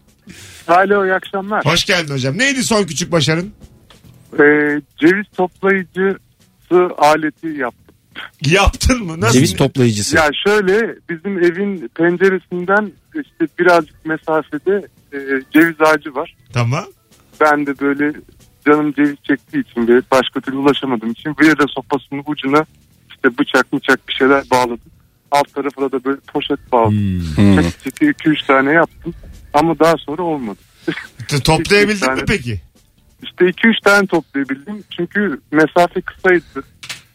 Alo 0.68 1.04
iyi 1.06 1.14
akşamlar. 1.14 1.64
Hoş 1.64 1.84
geldin 1.84 2.14
hocam. 2.14 2.38
Neydi 2.38 2.64
son 2.64 2.84
küçük 2.84 3.12
başarın? 3.12 3.52
Ee, 4.34 4.80
ceviz 5.00 5.26
toplayıcısı 5.36 6.88
aleti 6.98 7.46
yaptım. 7.48 7.84
Yaptın 8.46 9.04
mı? 9.04 9.20
Nasıl? 9.20 9.32
Ceviz 9.34 9.56
toplayıcısı. 9.56 10.16
Ya 10.16 10.30
şöyle 10.46 10.96
bizim 11.10 11.38
evin 11.38 11.90
penceresinden 11.96 12.92
işte 13.14 13.46
birazcık 13.58 14.06
mesafede 14.06 14.86
e, 15.12 15.18
ceviz 15.54 15.80
ağacı 15.80 16.14
var. 16.14 16.36
Tamam. 16.52 16.84
Ben 17.40 17.66
de 17.66 17.78
böyle 17.80 18.12
canım 18.66 18.92
ceviz 18.92 19.16
çektiği 19.28 19.60
için 19.70 19.88
ve 19.88 20.02
başka 20.10 20.40
türlü 20.40 20.56
ulaşamadığım 20.56 21.10
için 21.10 21.30
de 21.30 21.64
sopasının 21.68 22.22
ucuna 22.26 22.64
işte 23.10 23.38
bıçak 23.38 23.72
bıçak 23.72 24.08
bir 24.08 24.12
şeyler 24.12 24.44
bağladım. 24.50 24.90
Alt 25.30 25.54
tarafına 25.54 25.92
da 25.92 26.04
böyle 26.04 26.20
poşet 26.32 26.72
bağladım. 26.72 27.22
Hmm. 27.36 27.56
Çekti 27.84 28.04
2-3 28.04 28.46
tane 28.46 28.72
yaptım. 28.72 29.14
Ama 29.54 29.78
daha 29.78 29.94
sonra 29.96 30.22
olmadı. 30.22 30.58
Toplayabildin 31.44 31.94
mi 31.94 32.00
tane. 32.00 32.24
peki? 32.28 32.60
İşte 33.22 33.44
2-3 33.44 33.84
tane 33.84 34.06
toplayabildim. 34.06 34.84
Çünkü 34.96 35.40
mesafe 35.52 36.00
kısaydı. 36.00 36.64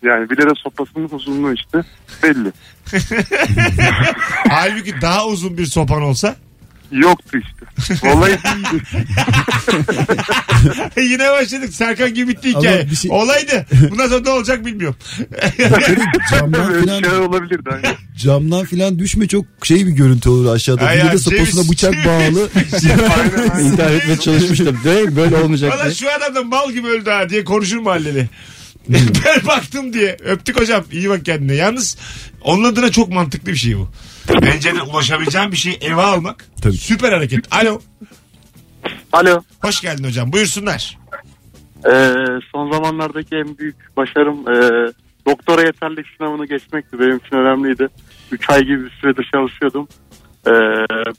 Yani 0.04 0.30
bilere 0.30 0.52
sopasının 0.64 1.10
uzunluğu 1.12 1.54
işte 1.54 1.84
belli. 2.24 2.52
Halbuki 4.50 5.02
daha 5.02 5.28
uzun 5.28 5.58
bir 5.58 5.66
sopan 5.66 6.02
olsa 6.02 6.36
Yoktu 6.92 7.38
işte. 7.38 8.10
Olay 8.10 8.38
yine 10.98 11.32
başladık. 11.32 11.74
Serkan 11.74 12.14
gibi 12.14 12.28
bitti 12.32 12.50
Ama 12.56 12.60
hikaye. 12.64 12.90
bir 12.92 12.96
şey- 12.96 13.12
Olaydı. 13.12 13.66
Bundan 13.92 14.08
sonra 14.08 14.22
ne 14.22 14.30
olacak 14.30 14.66
bilmiyorum. 14.66 14.96
camdan 16.32 16.68
Böyle 16.70 16.82
filan 16.82 17.00
şeyler 17.02 17.20
olabilirdi. 17.20 17.70
Hani. 17.70 17.82
camdan 18.18 18.66
filan 18.66 19.00
düşme 19.00 19.28
çok 19.28 19.46
şey 19.64 19.88
bir 19.88 19.92
görüntü 19.92 20.30
olur 20.30 20.54
aşağıda. 20.56 20.86
Ay 20.86 20.98
Bir 20.98 21.04
ya, 21.04 21.12
de 21.12 21.18
sopasına 21.18 21.62
ceviz- 21.62 21.72
bıçak 21.72 21.94
bağlı. 21.94 22.50
Aynen, 23.20 23.50
aynen. 23.50 23.66
İntihar 23.66 23.92
etmeye 23.92 24.18
çalışmıştım. 24.20 24.80
Değil 24.84 25.16
böyle 25.16 25.36
olmayacak 25.36 25.72
Valla 25.74 25.84
diye. 25.86 25.94
şu 25.96 26.08
adam 26.12 26.36
da 26.36 26.44
mal 26.44 26.72
gibi 26.72 26.88
öldü 26.88 27.10
ha 27.10 27.30
diye 27.30 27.44
konuşur 27.44 27.78
mahalleli. 27.78 28.30
ben 28.90 29.48
baktım 29.48 29.94
diye. 29.94 30.18
Öptük 30.26 30.60
hocam. 30.60 30.84
İyi 30.92 31.10
bak 31.10 31.26
kendine. 31.26 31.56
Yalnız 31.56 31.98
onun 32.42 32.64
adına 32.64 32.92
çok 32.92 33.10
mantıklı 33.10 33.52
bir 33.52 33.58
şey 33.58 33.78
bu. 33.78 33.92
Bence 34.42 34.76
de 34.76 34.82
ulaşabileceğin 34.82 35.52
bir 35.52 35.58
şeyi 35.58 35.78
eve 35.82 36.02
almak. 36.02 36.46
Tabii. 36.62 36.78
Süper 36.78 37.12
hareket. 37.12 37.56
Alo. 37.56 37.82
Alo. 39.14 39.42
Hoş 39.62 39.82
geldin 39.82 40.04
hocam. 40.04 40.34
Buyursunlar. 40.34 40.98
Ee, 41.86 42.14
son 42.52 42.72
zamanlardaki 42.72 43.36
en 43.36 43.58
büyük 43.58 43.98
başarım 43.98 44.40
e, 44.50 44.88
doktora 45.28 45.62
yeterlik 45.62 46.06
sınavını 46.18 46.46
geçmekti. 46.46 47.00
Benim 47.00 47.18
için 47.18 47.36
önemliydi. 47.36 47.88
3 48.32 48.50
ay 48.50 48.64
gibi 48.64 48.86
bir 48.86 48.90
süredir 49.02 49.28
çalışıyordum. 49.32 49.88
Ee, 50.48 50.52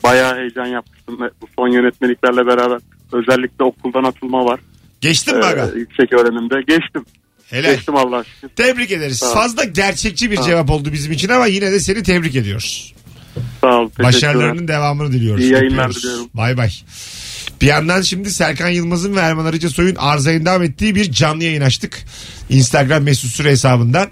bayağı 0.05 0.37
heyecan 0.37 0.67
yapmıştım. 0.67 1.19
Bu 1.41 1.47
son 1.59 1.69
yönetmeliklerle 1.69 2.47
beraber 2.47 2.81
özellikle 3.13 3.65
okuldan 3.65 4.05
atılma 4.05 4.45
var. 4.45 4.61
Geçtin 5.01 5.39
mi 5.39 5.45
aga? 5.45 5.71
Ee, 5.75 5.79
yüksek 5.79 6.13
öğrenimde. 6.13 6.63
Geçtim. 6.63 7.05
Helal. 7.47 7.75
Geçtim 7.75 7.97
Allah 7.97 8.25
şükür. 8.25 8.49
Tebrik 8.49 8.93
ederiz. 8.93 9.33
Fazla 9.35 9.65
gerçekçi 9.65 10.31
bir 10.31 10.37
cevap 10.37 10.71
oldu 10.71 10.93
bizim 10.93 11.13
için 11.13 11.29
ama 11.29 11.47
yine 11.47 11.73
de 11.73 11.81
seni 11.81 12.03
tebrik 12.03 12.37
ediyoruz. 12.37 12.95
Sağ 13.61 13.79
ol. 13.81 13.91
Başarılarının 14.03 14.69
devamını 14.69 15.13
diliyoruz. 15.13 15.45
İyi 15.45 15.53
yayınlar 15.53 15.77
Öpüyoruz. 15.85 16.03
diliyorum. 16.03 16.27
Bay 16.35 16.57
bay. 16.57 16.71
Bir 17.61 17.67
yandan 17.67 18.03
şimdi 18.03 18.31
Serkan 18.31 18.69
Yılmaz'ın 18.69 19.17
ve 19.17 19.21
Erman 19.21 19.45
Arıca 19.45 19.69
Soy'un 19.71 19.95
arzayın 19.95 20.47
devam 20.47 20.63
ettiği 20.63 20.95
bir 20.95 21.13
canlı 21.13 21.45
yayın 21.45 21.61
açtık. 21.61 22.05
Instagram 22.49 23.03
mesut 23.03 23.31
süre 23.33 23.51
hesabından. 23.51 24.09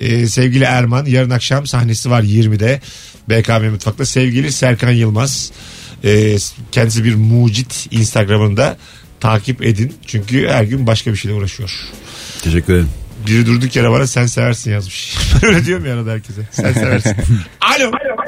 Ee, 0.00 0.26
sevgili 0.26 0.64
Erman 0.64 1.04
yarın 1.06 1.30
akşam 1.30 1.66
sahnesi 1.66 2.10
var 2.10 2.22
20'de 2.22 2.80
BKM 3.28 3.70
Mutfak'ta. 3.70 4.04
Sevgili 4.04 4.52
Serkan 4.52 4.90
Yılmaz 4.90 5.52
ee, 6.04 6.36
kendisi 6.72 7.04
bir 7.04 7.14
mucit 7.14 7.86
Instagram'ında 7.90 8.76
takip 9.20 9.62
edin. 9.62 9.94
Çünkü 10.06 10.48
her 10.48 10.64
gün 10.64 10.86
başka 10.86 11.12
bir 11.12 11.16
şeyle 11.16 11.36
uğraşıyor. 11.36 11.70
Teşekkür 12.42 12.72
ederim. 12.72 12.90
Biri 13.26 13.46
durduk 13.46 13.76
yere 13.76 13.90
bana 13.90 14.06
sen 14.06 14.26
seversin 14.26 14.70
yazmış. 14.70 15.16
Ben 15.42 15.48
öyle 15.54 15.64
diyorum 15.64 15.86
ya 15.86 15.94
arada 15.94 16.10
herkese. 16.10 16.40
Sen 16.50 16.72
seversin. 16.72 17.16
Alo. 17.60 17.86
Alo. 17.86 18.19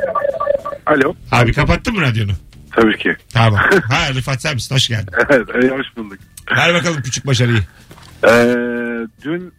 Abi 1.30 1.52
kapattın 1.52 1.94
mı 1.94 2.00
radyonu? 2.00 2.32
Tabii 2.70 2.98
ki. 2.98 3.16
Tamam. 3.32 3.60
Ha 3.90 4.14
Rıfat 4.14 4.42
sen 4.42 4.54
misin? 4.54 4.74
Hoş 4.74 4.88
geldin. 4.88 5.14
Evet, 5.30 5.48
hoş 5.72 5.96
bulduk. 5.96 6.18
Ver 6.56 6.74
bakalım 6.74 7.02
küçük 7.02 7.26
başarıyı. 7.26 7.58
Ee, 8.28 8.56
dün 9.24 9.52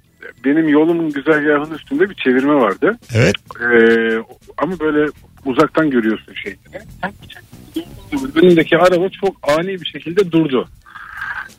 benim 0.46 0.68
yolumun 0.70 1.12
güzergahının 1.12 1.77
üstünde 1.77 2.10
bir 2.10 2.15
çevirme 2.15 2.53
vardı. 2.53 2.98
Evet. 3.13 3.36
Ee, 3.62 4.18
ama 4.58 4.80
böyle 4.80 5.12
uzaktan 5.46 5.89
görüyorsun 5.89 6.34
şeyini. 6.34 6.60
Önündeki 8.36 8.77
araba 8.77 9.10
çok 9.10 9.36
ani 9.58 9.82
bir 9.82 9.86
şekilde 9.86 10.32
durdu. 10.32 10.70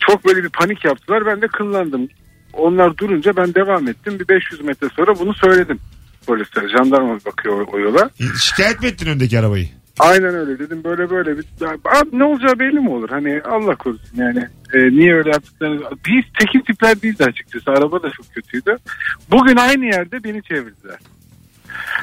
Çok 0.00 0.24
böyle 0.24 0.44
bir 0.44 0.48
panik 0.48 0.84
yaptılar. 0.84 1.26
Ben 1.26 1.42
de 1.42 1.46
kıllandım. 1.46 2.08
Onlar 2.52 2.96
durunca 2.96 3.36
ben 3.36 3.54
devam 3.54 3.88
ettim. 3.88 4.18
Bir 4.20 4.28
500 4.28 4.60
metre 4.60 4.88
sonra 4.96 5.18
bunu 5.18 5.34
söyledim 5.34 5.80
polislere. 6.26 6.68
Jandarma 6.68 7.18
bakıyor 7.26 7.66
o 7.72 7.78
yola. 7.78 8.10
Şikayet 8.40 8.80
mi 8.80 8.86
ettin 8.86 9.06
öndeki 9.06 9.38
arabayı? 9.38 9.68
Aynen 9.98 10.34
öyle 10.34 10.58
dedim 10.58 10.84
böyle 10.84 11.10
böyle 11.10 11.38
bir 11.38 11.44
abi 11.84 12.18
ne 12.18 12.24
olacağı 12.24 12.58
belli 12.58 12.80
mi 12.80 12.90
olur? 12.90 13.08
Hani 13.10 13.42
Allah 13.44 13.74
korusun 13.74 14.16
yani 14.16 14.48
e, 14.72 14.78
niye 14.78 15.14
öyle 15.14 15.30
yaptıklarını 15.30 15.80
biz 16.06 16.24
tekin 16.38 16.60
tipler 16.60 17.02
değildi 17.02 17.24
açıkçası 17.24 17.70
araba 17.70 18.02
da 18.02 18.10
çok 18.10 18.34
kötüydü. 18.34 18.76
Bugün 19.30 19.56
aynı 19.56 19.84
yerde 19.84 20.24
beni 20.24 20.42
çevirdiler. 20.42 20.98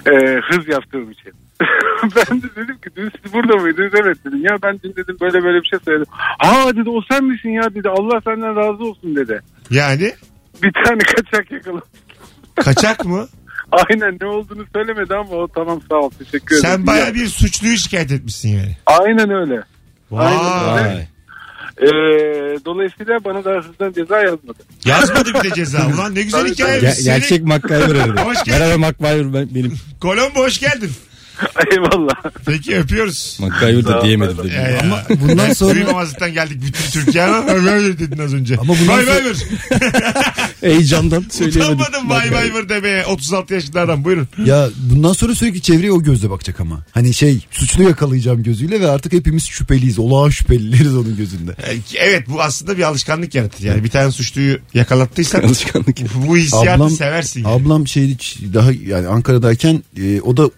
E, 0.05 0.39
hız 0.39 0.67
yaptığım 0.67 1.11
için. 1.11 1.31
Ben 2.03 2.41
de 2.41 2.55
dedim 2.55 2.77
ki 2.77 2.89
dün 2.95 3.11
siz 3.23 3.33
burada 3.33 3.55
mıydınız? 3.57 3.91
Evet 4.03 4.17
dedim. 4.25 4.41
Ya 4.43 4.57
ben 4.63 4.79
dün 4.83 4.95
dedim 4.95 5.17
böyle 5.21 5.43
böyle 5.43 5.61
bir 5.61 5.67
şey 5.67 5.79
söyledim. 5.85 6.13
Aa 6.39 6.75
dedi 6.75 6.89
o 6.89 7.01
sen 7.11 7.23
misin 7.23 7.49
ya? 7.49 7.75
dedi. 7.75 7.89
Allah 7.89 8.21
senden 8.21 8.55
razı 8.55 8.83
olsun 8.83 9.15
dedi. 9.15 9.39
Yani? 9.69 10.11
Bir 10.63 10.71
tane 10.85 10.99
kaçak 10.99 11.51
yakaladım 11.51 11.87
kaçak 12.55 13.05
mı? 13.05 13.27
aynen 13.71 14.17
ne 14.21 14.27
olduğunu 14.27 14.65
söylemedi 14.75 15.15
ama 15.15 15.29
o 15.35 15.47
tamam 15.47 15.81
sağ 15.89 15.95
ol 15.95 16.09
teşekkür 16.09 16.55
ederim 16.55 16.69
Sen 16.69 16.87
baya 16.87 17.13
bir 17.13 17.27
suçluyu 17.27 17.77
şikayet 17.77 18.11
etmişsin 18.11 18.49
yani. 18.49 18.77
aynen 18.85 19.29
öyle 19.31 19.63
Aynen 20.11 20.77
öyle. 20.77 20.95
Vay. 20.95 21.07
Ee, 21.81 21.87
dolayısıyla 22.65 23.23
bana 23.25 23.45
da 23.45 23.49
hırsızdan 23.49 23.91
ceza 23.93 24.19
yazmadı. 24.21 24.57
Yazmadı 24.85 25.29
bir 25.33 25.49
de 25.49 25.53
ceza. 25.55 25.87
Ulan 25.95 26.15
ne 26.15 26.21
güzel 26.21 26.47
hikaye. 26.47 26.79
Ger- 26.79 27.03
gerçek 27.03 27.43
MacGyver 27.43 27.79
geldin. 27.95 28.15
Merhaba 28.47 28.77
MacGyver 28.77 29.33
ben, 29.33 29.49
benim. 29.55 29.73
Kolombo 30.01 30.39
hoş 30.39 30.59
geldin. 30.59 30.91
Eyvallah. 31.71 32.15
Peki 32.45 32.77
öpüyoruz. 32.77 33.37
MacGyver 33.39 33.85
da 33.85 34.01
diyemedim 34.01 34.37
dedim. 34.37 34.51
ya. 34.51 34.79
Ama 34.83 35.03
bundan 35.21 35.53
sonra- 35.53 35.75
Duymamazlıktan 35.75 36.33
geldik 36.33 36.57
bütün 36.65 36.91
Türkiye 36.91 37.23
ama 37.23 37.47
böyle 37.65 37.99
dedin 37.99 38.17
az 38.17 38.33
önce. 38.33 38.57
Ama 38.57 38.73
bundan 38.81 38.97
Vay 38.97 39.05
sonra-. 39.05 39.81
Heyecandan 40.61 41.25
söyleyemedim. 41.31 41.79
Utanmadım 41.79 42.09
vay 42.09 42.31
vay 42.31 42.53
vır 42.53 42.69
demeye 42.69 43.05
36 43.05 43.53
yaşında 43.53 43.81
adam 43.81 44.03
buyurun. 44.03 44.27
Ya 44.45 44.69
bundan 44.77 45.13
sonra 45.13 45.35
sürekli 45.35 45.61
çevreye 45.61 45.91
o 45.91 46.03
gözle 46.03 46.29
bakacak 46.29 46.59
ama. 46.59 46.83
Hani 46.91 47.13
şey 47.13 47.45
suçlu 47.51 47.83
yakalayacağım 47.83 48.43
gözüyle 48.43 48.81
ve 48.81 48.89
artık 48.89 49.13
hepimiz 49.13 49.45
şüpheliyiz. 49.45 49.99
Olağan 49.99 50.29
şüphelileriz 50.29 50.95
onun 50.95 51.17
gözünde. 51.17 51.51
Ee, 51.51 51.77
Evet 51.95 52.27
bu 52.29 52.41
aslında 52.41 52.77
bir 52.77 52.83
alışkanlık 52.83 53.35
yaratır. 53.35 53.63
Yani 53.63 53.83
bir 53.83 53.89
tane 53.89 54.11
suçluyu 54.11 54.57
yakalattıysan 54.73 55.41
Alışkanlık. 55.41 55.97
bu 56.27 56.37
hissiyatı 56.37 56.83
Ablam- 56.83 56.89
seversin. 56.95 57.43
Yani. 57.43 57.53
Ablam 57.53 57.87
şey 57.87 58.17
daha 58.53 58.71
yani 58.87 59.07
Ankara'dayken 59.07 59.83
e, 59.97 60.21
o 60.21 60.37
da 60.37 60.49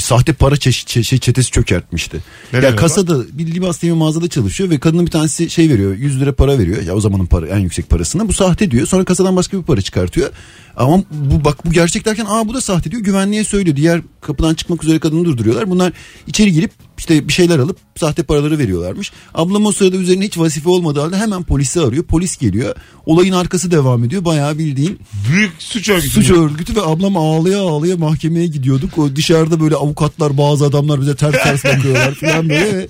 sahte 0.00 0.32
para 0.32 0.54
çeş- 0.54 0.84
çe- 0.84 1.04
şey 1.04 1.18
çetesi 1.18 1.50
çökertmişti. 1.50 2.18
Ne 2.52 2.58
ya 2.58 2.76
kasada 2.76 3.24
bir 3.32 3.54
libas 3.54 3.82
diye 3.82 3.92
bir 3.92 3.96
mağazada 3.98 4.28
çalışıyor 4.28 4.70
ve 4.70 4.78
kadının 4.78 5.06
bir 5.06 5.10
tanesi 5.10 5.50
şey 5.50 5.68
veriyor 5.68 5.94
100 5.96 6.20
lira 6.20 6.32
para 6.34 6.58
veriyor. 6.58 6.82
Ya 6.82 6.94
o 6.94 7.00
zamanın 7.00 7.26
para 7.26 7.46
en 7.46 7.58
yüksek 7.58 7.90
parasını. 7.90 8.28
Bu 8.28 8.32
sahte 8.32 8.70
diyor. 8.70 8.86
Sonra 8.86 9.04
kasadan 9.04 9.36
başka 9.36 9.58
bir 9.58 9.62
para 9.62 9.80
çıkartıyor. 9.80 10.30
Ama 10.76 11.02
bu 11.10 11.44
bak 11.44 11.66
bu 11.66 11.70
gerçek 11.72 12.04
derken 12.04 12.26
aa 12.28 12.48
bu 12.48 12.54
da 12.54 12.60
sahte 12.60 12.90
diyor. 12.90 13.02
Güvenliğe 13.02 13.44
söylüyor. 13.44 13.76
Diğer 13.76 14.00
kapıdan 14.20 14.54
çıkmak 14.54 14.84
üzere 14.84 14.98
kadını 14.98 15.24
durduruyorlar. 15.24 15.70
Bunlar 15.70 15.92
içeri 16.26 16.52
girip 16.52 16.70
işte 16.98 17.28
bir 17.28 17.32
şeyler 17.32 17.58
alıp 17.58 17.76
sahte 17.96 18.22
paraları 18.22 18.58
veriyorlarmış. 18.58 19.12
Ablam 19.34 19.66
o 19.66 19.72
sırada 19.72 19.96
üzerine 19.96 20.24
hiç 20.24 20.38
vazife 20.38 20.68
olmadığı 20.68 21.00
halde 21.00 21.16
hemen 21.16 21.42
polisi 21.42 21.80
arıyor. 21.80 22.04
Polis 22.04 22.36
geliyor. 22.36 22.74
Olayın 23.06 23.32
arkası 23.32 23.70
devam 23.70 24.04
ediyor. 24.04 24.24
Bayağı 24.24 24.58
bildiğin 24.58 24.98
Büyük 25.30 25.52
suç 25.58 25.88
örgütü. 25.88 26.10
Suç 26.10 26.30
örgütü 26.30 26.76
ve 26.76 26.82
ablam 26.82 27.16
ağlaya 27.16 27.60
ağlaya 27.60 27.96
mahkemeye 27.96 28.46
gidiyorduk. 28.46 28.98
O 28.98 29.16
dışarıda 29.16 29.60
böyle 29.60 29.74
avukatlar 29.74 30.38
bazı 30.38 30.66
adamlar 30.66 31.00
bize 31.00 31.16
ters 31.16 31.42
ters 31.42 31.64
bakıyorlar 31.64 32.14
falan 32.14 32.48
böyle. 32.48 32.88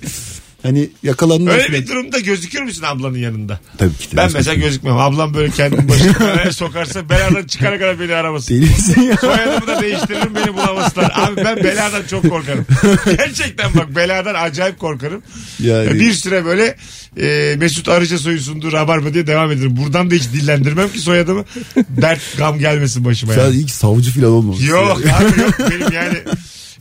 Hani 0.63 0.89
yakalandılar 1.03 1.57
Öyle 1.57 1.71
bir 1.73 1.87
durumda 1.87 2.19
gözükür 2.19 2.61
müsün 2.61 2.83
ablanın 2.83 3.17
yanında? 3.17 3.59
Tabii 3.77 3.93
ki 3.97 4.11
de. 4.11 4.17
Ben 4.17 4.29
mesela 4.33 4.53
gözükmem. 4.55 4.97
Ablam 4.97 5.33
böyle 5.33 5.51
kendini 5.51 5.89
başına 5.89 6.51
sokarsa 6.51 7.09
beladan 7.09 7.43
çıkana 7.47 7.79
kadar 7.79 7.99
beni 7.99 8.13
aramasın. 8.15 8.55
Deli 8.55 8.65
misin 8.65 9.01
ya? 9.01 9.17
Soyadımı 9.17 9.67
da 9.67 9.81
değiştiririm 9.81 10.35
beni 10.35 10.53
bulamasınlar. 10.53 11.11
Abi 11.15 11.35
ben 11.45 11.57
beladan 11.63 12.01
çok 12.09 12.29
korkarım. 12.29 12.65
Gerçekten 13.17 13.75
bak 13.75 13.95
beladan 13.95 14.35
acayip 14.35 14.79
korkarım. 14.79 15.21
Yani- 15.59 15.93
Bir 15.99 16.13
süre 16.13 16.45
böyle 16.45 16.75
e, 17.17 17.55
Mesut 17.57 17.89
Arıca 17.89 18.17
soyu 18.17 18.39
sunduğu 18.41 18.71
Rabarba 18.71 19.13
diye 19.13 19.27
devam 19.27 19.51
ederim. 19.51 19.77
Buradan 19.77 20.11
da 20.11 20.15
hiç 20.15 20.23
dillendirmem 20.33 20.89
ki 20.91 20.99
soyadımı. 20.99 21.45
Dert 21.89 22.21
gam 22.37 22.59
gelmesin 22.59 23.05
başıma 23.05 23.33
Sen 23.33 23.41
yani. 23.43 23.55
ilk 23.55 23.71
savcı 23.71 24.11
falan 24.11 24.31
olmamışsın. 24.31 24.65
Yok 24.67 24.97
abi 25.19 25.41
yok 25.41 25.53
benim 25.71 25.91
yani 25.93 26.17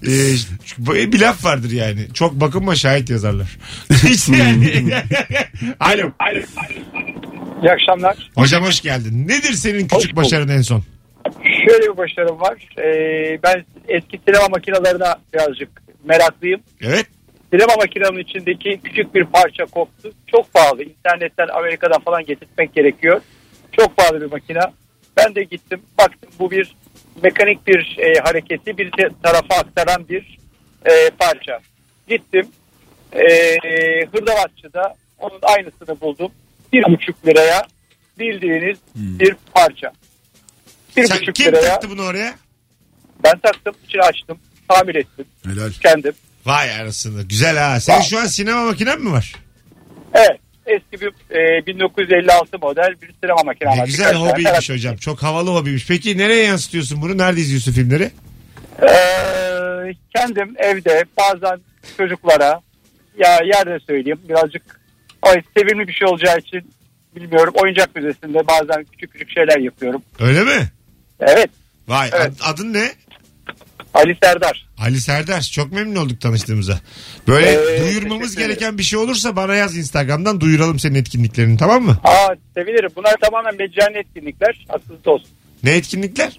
e, 0.03 1.13
bir 1.13 1.21
laf 1.21 1.45
vardır 1.45 1.71
yani. 1.71 2.01
Çok 2.15 2.35
bakınma 2.35 2.75
şahit 2.75 3.11
yazarlar. 3.11 3.57
Hiç 3.91 4.29
yani. 4.29 4.95
Alo. 5.81 6.11
İyi 7.63 7.71
akşamlar. 7.71 8.31
Hocam 8.35 8.65
hoş 8.65 8.81
geldin. 8.81 9.29
Nedir 9.29 9.53
senin 9.53 9.89
küçük 9.89 10.17
başarın 10.17 10.49
en 10.49 10.63
son? 10.63 10.83
Şöyle 11.69 11.93
bir 11.93 11.97
başarım 11.97 12.41
var. 12.41 12.55
Ee, 12.79 13.39
ben 13.43 13.65
eski 13.89 14.21
sinema 14.29 14.49
makinelerine 14.49 15.05
birazcık 15.35 15.83
meraklıyım. 16.05 16.61
Evet. 16.81 17.07
Sinema 17.53 17.77
makinenin 17.77 18.19
içindeki 18.19 18.81
küçük 18.85 19.15
bir 19.15 19.25
parça 19.25 19.65
koptu. 19.65 20.13
Çok 20.27 20.55
pahalı. 20.55 20.83
İnternetten 20.83 21.49
Amerika'dan 21.49 22.01
falan 22.01 22.25
getirtmek 22.25 22.75
gerekiyor. 22.75 23.21
Çok 23.73 23.97
pahalı 23.97 24.21
bir 24.21 24.31
makine. 24.31 24.61
Ben 25.17 25.35
de 25.35 25.43
gittim. 25.43 25.81
Baktım 25.99 26.31
bu 26.39 26.51
bir 26.51 26.75
mekanik 27.23 27.67
bir 27.67 27.97
e, 27.99 28.21
hareketi 28.25 28.79
bir 28.79 28.91
tarafa 29.23 29.55
aktaran 29.55 30.09
bir 30.09 30.39
e, 30.87 31.11
parça. 31.19 31.59
Gittim. 32.09 32.49
E, 33.13 33.23
Hırdavatçı'da 34.13 34.95
onun 35.19 35.39
aynısını 35.43 36.01
buldum. 36.01 36.33
Bir 36.73 36.85
buçuk 36.85 37.27
liraya 37.27 37.63
bildiğiniz 38.19 38.79
bir 38.95 39.37
parça. 39.55 39.93
Bir 40.97 41.05
Sen 41.07 41.21
buçuk 41.21 41.35
kim 41.35 41.47
liraya 41.47 41.61
taktı 41.69 41.91
bunu 41.91 42.03
oraya? 42.03 42.35
ben 43.25 43.39
taktım, 43.39 43.75
içini 43.85 44.03
açtım, 44.03 44.39
tamir 44.69 44.95
ettim 44.95 45.25
Helal. 45.45 45.71
kendim. 45.83 46.13
Vay 46.47 46.73
arasında. 46.73 47.23
Güzel 47.23 47.57
ha. 47.57 47.81
Senin 47.81 48.01
şu 48.01 48.19
an 48.19 48.27
sinema 48.27 48.65
makinen 48.65 49.01
mi 49.01 49.13
var? 49.13 49.33
Evet, 50.15 50.41
eski 50.69 51.01
bir 51.01 51.13
e, 51.63 51.67
1956 51.67 52.59
model 52.59 52.95
bir 53.03 53.11
sinema 53.23 53.43
makine 53.45 53.75
Ne 53.77 53.79
var. 53.81 53.87
güzel 53.87 54.05
Birkaç 54.07 54.13
tane 54.19 54.31
hobiymiş 54.31 54.45
karakter. 54.53 54.75
hocam. 54.75 54.97
Çok 54.97 55.23
havalı 55.23 55.51
hobiymiş. 55.51 55.87
Peki 55.89 56.19
nereye 56.19 56.45
yansıtıyorsun 56.45 57.03
bunu? 57.03 57.19
Nerede 57.19 57.41
izliyorsun 57.41 57.73
filmleri? 57.73 58.11
Ee, 58.83 59.95
kendim 60.17 60.55
evde 60.59 61.05
bazen 61.19 61.61
çocuklara 61.97 62.61
ya 63.19 63.39
yerde 63.45 63.79
söyleyeyim 63.87 64.21
birazcık 64.29 64.81
ay, 65.23 65.43
sevimli 65.57 65.89
bir 65.89 65.93
şey 65.93 66.09
olacağı 66.09 66.39
için 66.39 66.71
bilmiyorum 67.17 67.55
oyuncak 67.63 67.97
müzesinde 67.97 68.47
bazen 68.47 68.85
küçük 68.93 69.13
küçük 69.13 69.31
şeyler 69.31 69.59
yapıyorum. 69.59 70.03
Öyle 70.21 70.45
mi? 70.45 70.69
Evet 71.21 71.51
Vay. 71.89 72.11
Evet. 72.13 72.33
ad- 72.41 72.53
adın 72.55 72.73
ne? 72.75 72.93
Ali 73.99 74.17
Serdar. 74.23 74.67
Ali 74.79 75.01
Serdar 75.01 75.41
çok 75.55 75.73
memnun 75.73 75.97
olduk 75.97 76.21
tanıştığımıza. 76.21 76.81
Böyle 77.29 77.51
Ee, 77.53 77.81
duyurmamız 77.81 78.37
gereken 78.37 78.79
bir 78.79 78.83
şey 78.83 78.99
olursa 78.99 79.37
bana 79.37 79.55
yaz 79.55 79.77
Instagram'dan 79.77 80.41
duyuralım 80.41 80.79
senin 80.79 80.95
etkinliklerini 80.95 81.59
tamam 81.59 81.83
mı? 81.83 81.99
Aa 82.05 82.35
sevinirim. 82.55 82.91
Bunlar 82.97 83.15
tamamen 83.21 83.57
meccani 83.57 83.97
etkinlikler. 83.99 84.67
Aklınızda 84.69 85.11
olsun. 85.11 85.29
Ne 85.63 85.71
etkinlikler? 85.77 86.39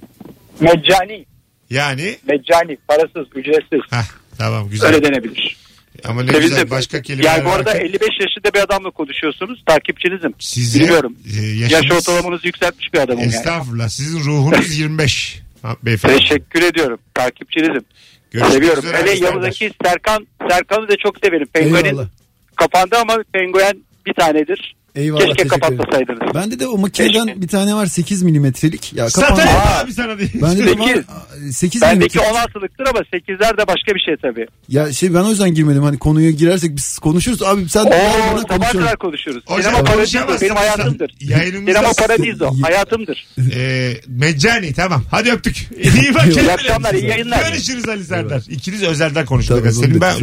Meccani. 0.59 1.25
Yani 1.69 2.17
Meccani. 2.27 2.77
Parasız, 2.87 3.27
ücretsiz. 3.35 3.79
Hah, 3.89 4.05
tamam 4.37 4.69
güzel. 4.69 4.87
Öyle 4.95 5.03
denebilir. 5.03 5.57
Ama 6.05 6.23
ne 6.23 6.27
Sevindim. 6.31 6.49
güzel 6.49 6.69
başka 6.69 7.01
kelimeler 7.01 7.35
Yani 7.35 7.45
bu 7.45 7.49
arada 7.49 7.69
varken 7.69 7.85
55 7.85 8.01
yaşında 8.01 8.53
bir 8.53 8.59
adamla 8.59 8.89
konuşuyorsunuz. 8.91 9.63
Takipçinizim. 9.65 10.33
Sizi, 10.39 10.79
Biliyorum. 10.79 11.15
e, 11.39 11.45
Yaş 11.45 11.71
yaşınız- 11.71 11.95
ortalamanızı 12.09 12.47
yükseltmiş 12.47 12.93
bir 12.93 12.99
adamım 12.99 13.19
yani. 13.23 13.33
Estağfurullah 13.35 13.89
sizin 13.89 14.19
ruhunuz 14.19 14.77
25. 14.79 15.39
Ha, 15.61 15.75
Beyefendi. 15.83 16.17
Teşekkür 16.17 16.61
ediyorum. 16.63 16.99
Takipçinizim. 17.13 17.85
Görüşmek 18.31 18.53
Seviyorum. 18.53 18.83
üzere 18.83 18.97
Hele 18.97 19.25
yanındaki 19.25 19.71
Serkan, 19.83 20.27
Serkan'ı 20.49 20.87
da 20.89 20.97
çok 20.97 21.17
severim. 21.23 21.47
Penguen'in 21.53 21.85
Eyvallah. 21.85 22.07
kapandı 22.55 22.95
ama 22.97 23.17
penguen 23.33 23.73
bir 24.05 24.13
tanedir. 24.13 24.75
Eyvallah. 24.95 25.19
Keşke 25.19 25.33
teşekkür 25.43 25.55
ederim. 25.57 25.77
kapatmasaydınız. 25.77 26.35
Bende 26.35 26.59
de 26.59 26.67
o 26.67 26.77
makineden 26.77 27.25
Keşke. 27.25 27.41
bir 27.41 27.47
tane 27.47 27.75
var 27.75 27.85
8 27.85 28.23
milimetrelik. 28.23 28.93
Ya 28.93 29.07
kapandı. 29.07 29.41
Satarım 29.41 29.61
abi 29.85 29.93
sana 29.93 30.17
diye. 30.17 30.29
Bende 30.33 30.65
de 30.65 30.79
var 30.79 30.87
Sekiz. 30.87 31.57
8 31.57 31.81
Bendeki 31.81 32.17
milimetre. 32.17 32.39
16'lıktır 32.39 32.85
ama 32.89 32.99
8'ler 32.99 33.57
de 33.57 33.67
başka 33.67 33.95
bir 33.95 33.99
şey 33.99 34.15
tabii. 34.21 34.47
Ya 34.69 34.93
şey 34.93 35.13
ben 35.13 35.19
o 35.19 35.29
yüzden 35.29 35.53
girmedim. 35.53 35.83
Hani 35.83 35.97
konuya 35.99 36.31
girersek 36.31 36.75
biz 36.75 36.99
konuşuruz. 36.99 37.43
Abi 37.43 37.69
sen 37.69 37.85
de 37.85 37.89
Oo, 37.89 38.33
bana 38.33 38.41
sabaha 38.41 38.71
kadar 38.71 38.97
konuşuruz. 38.97 39.43
Hocam, 39.45 39.73
Sinema 39.73 39.83
paradizo 39.91 40.19
benim 40.41 40.55
hayatımdır. 40.55 41.11
Yayınımızda- 41.19 41.65
Sinema 41.73 41.93
paradizo 42.07 42.51
hayatımdır. 42.61 43.27
Ee, 43.55 43.93
meccani 44.07 44.73
tamam. 44.73 45.03
Hadi 45.11 45.31
öptük. 45.31 45.57
İyi 45.77 46.15
bak 46.15 46.21
kendine. 46.23 46.41
İyi 46.43 46.51
akşamlar, 46.51 46.93
iyi 46.93 47.05
yayınlar. 47.05 47.51
Görüşürüz 47.51 47.89
Ali 47.89 48.03
Serdar. 48.03 48.41
İkiniz 48.49 48.83
özelden 48.83 49.25
konuştuk. 49.25 49.59
Senin 49.73 50.01
ben, 50.01 50.13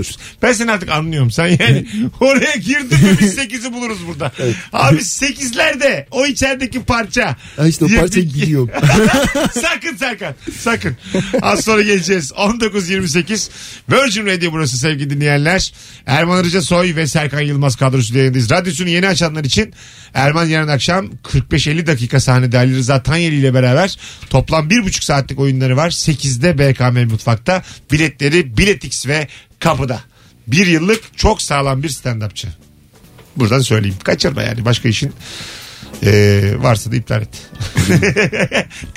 ben 0.42 0.52
seni 0.52 0.72
artık 0.72 0.90
anlıyorum. 0.90 1.30
Sen 1.30 1.46
yani 1.46 1.86
oraya 2.20 2.56
girdin 2.56 2.98
mi 3.04 3.16
biz 3.20 3.38
8'i 3.38 3.72
buluruz 3.72 3.98
burada. 4.06 4.32
Abi 4.72 4.96
8'lerde 4.96 6.06
o 6.10 6.26
içerideki 6.26 6.82
parça. 6.82 7.36
Ha 7.56 7.66
işte 7.66 7.84
o 7.84 7.88
parça 7.88 8.20
gidiyor. 8.20 8.68
sakın 9.54 9.96
Serkan. 9.96 10.34
Sakın. 10.58 10.96
Az 11.42 11.64
sonra 11.64 11.82
geleceğiz. 11.82 12.30
19.28 12.30 13.48
Virgin 13.90 14.26
Radio 14.26 14.52
burası 14.52 14.78
sevgili 14.78 15.10
dinleyenler. 15.10 15.72
Erman 16.06 16.36
Arıca 16.36 16.62
Soy 16.62 16.96
ve 16.96 17.06
Serkan 17.06 17.40
Yılmaz 17.40 17.76
kadrosu 17.76 18.18
yayındayız. 18.18 18.50
Radyosunu 18.50 18.88
yeni 18.88 19.08
açanlar 19.08 19.44
için 19.44 19.74
Erman 20.14 20.44
yarın 20.44 20.68
akşam 20.68 21.06
45-50 21.06 21.86
dakika 21.86 22.20
sahnede 22.20 22.58
Ali 22.58 22.76
Rıza 22.76 23.02
Tanyeli 23.02 23.36
ile 23.36 23.54
beraber 23.54 23.98
toplam 24.30 24.68
1,5 24.68 25.04
saatlik 25.04 25.38
oyunları 25.38 25.76
var. 25.76 25.90
8'de 25.90 26.58
BKM 26.58 27.12
Mutfak'ta. 27.12 27.62
Biletleri 27.92 28.56
Biletix 28.56 29.06
ve 29.06 29.28
kapıda. 29.58 30.00
Bir 30.46 30.66
yıllık 30.66 31.18
çok 31.18 31.42
sağlam 31.42 31.82
bir 31.82 31.88
stand-upçı. 31.88 32.46
Buradan 33.36 33.60
söyleyeyim. 33.60 33.96
Kaçırma 34.04 34.42
yani 34.42 34.64
başka 34.64 34.88
işin 34.88 35.12
ee, 36.02 36.52
varsa 36.58 36.92
da 36.92 36.96
iptal 36.96 37.22
et. 37.22 37.50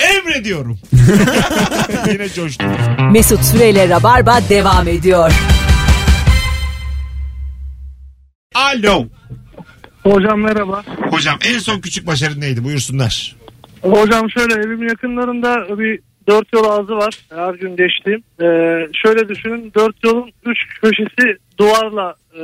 Emrediyorum. 0.00 0.78
Yine 2.12 2.28
coştum. 2.28 2.66
Mesut 3.12 3.44
Süreyle 3.44 3.88
Rabarba 3.88 4.40
devam 4.48 4.88
ediyor. 4.88 5.32
Alo. 8.54 9.06
Hocam 10.02 10.40
merhaba. 10.40 10.84
Hocam 11.10 11.38
en 11.44 11.58
son 11.58 11.80
küçük 11.80 12.06
başarın 12.06 12.40
neydi? 12.40 12.64
Buyursunlar. 12.64 13.36
Hocam 13.82 14.30
şöyle 14.30 14.54
evimin 14.54 14.88
yakınlarında 14.88 15.78
bir 15.78 16.00
dört 16.28 16.52
yol 16.52 16.64
ağzı 16.64 16.96
var. 16.96 17.18
Her 17.30 17.54
gün 17.54 17.76
geçtiğim. 17.76 18.22
Ee, 18.42 18.88
şöyle 18.92 19.28
düşünün 19.28 19.72
dört 19.76 20.04
yolun 20.04 20.30
üç 20.46 20.80
köşesi 20.80 21.38
duvarla 21.58 22.14
e, 22.34 22.40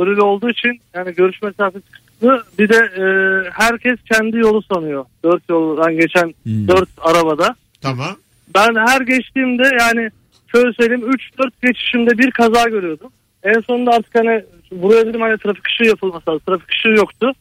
örülü 0.00 0.20
olduğu 0.20 0.50
için 0.50 0.80
yani 0.94 1.14
görüş 1.14 1.42
mesafesi 1.42 1.84
kısıtlı. 1.90 2.44
Bir 2.58 2.68
de 2.68 2.76
e, 2.76 3.04
herkes 3.52 3.98
kendi 4.12 4.36
yolu 4.36 4.62
sanıyor. 4.62 5.04
Dört 5.24 5.42
yoldan 5.48 5.96
geçen 5.96 6.34
dört 6.46 6.88
arabada. 6.98 7.56
Tamam. 7.82 8.16
Ben 8.54 8.86
her 8.86 9.00
geçtiğimde 9.00 9.70
yani 9.80 10.10
şöyle 10.52 10.72
söyleyeyim 10.72 11.10
3-4 11.38 11.50
geçişimde 11.62 12.18
bir 12.18 12.30
kaza 12.30 12.68
görüyordum. 12.68 13.10
En 13.42 13.60
sonunda 13.60 13.90
artık 13.90 14.14
hani 14.14 14.44
buraya 14.72 15.06
dedim 15.06 15.20
hani 15.20 15.38
trafik 15.38 15.66
ışığı 15.68 15.84
yapılması 15.84 16.30
lazım. 16.30 16.42
Trafik 16.46 16.70
ışığı 16.70 16.88
yoktu. 16.88 17.32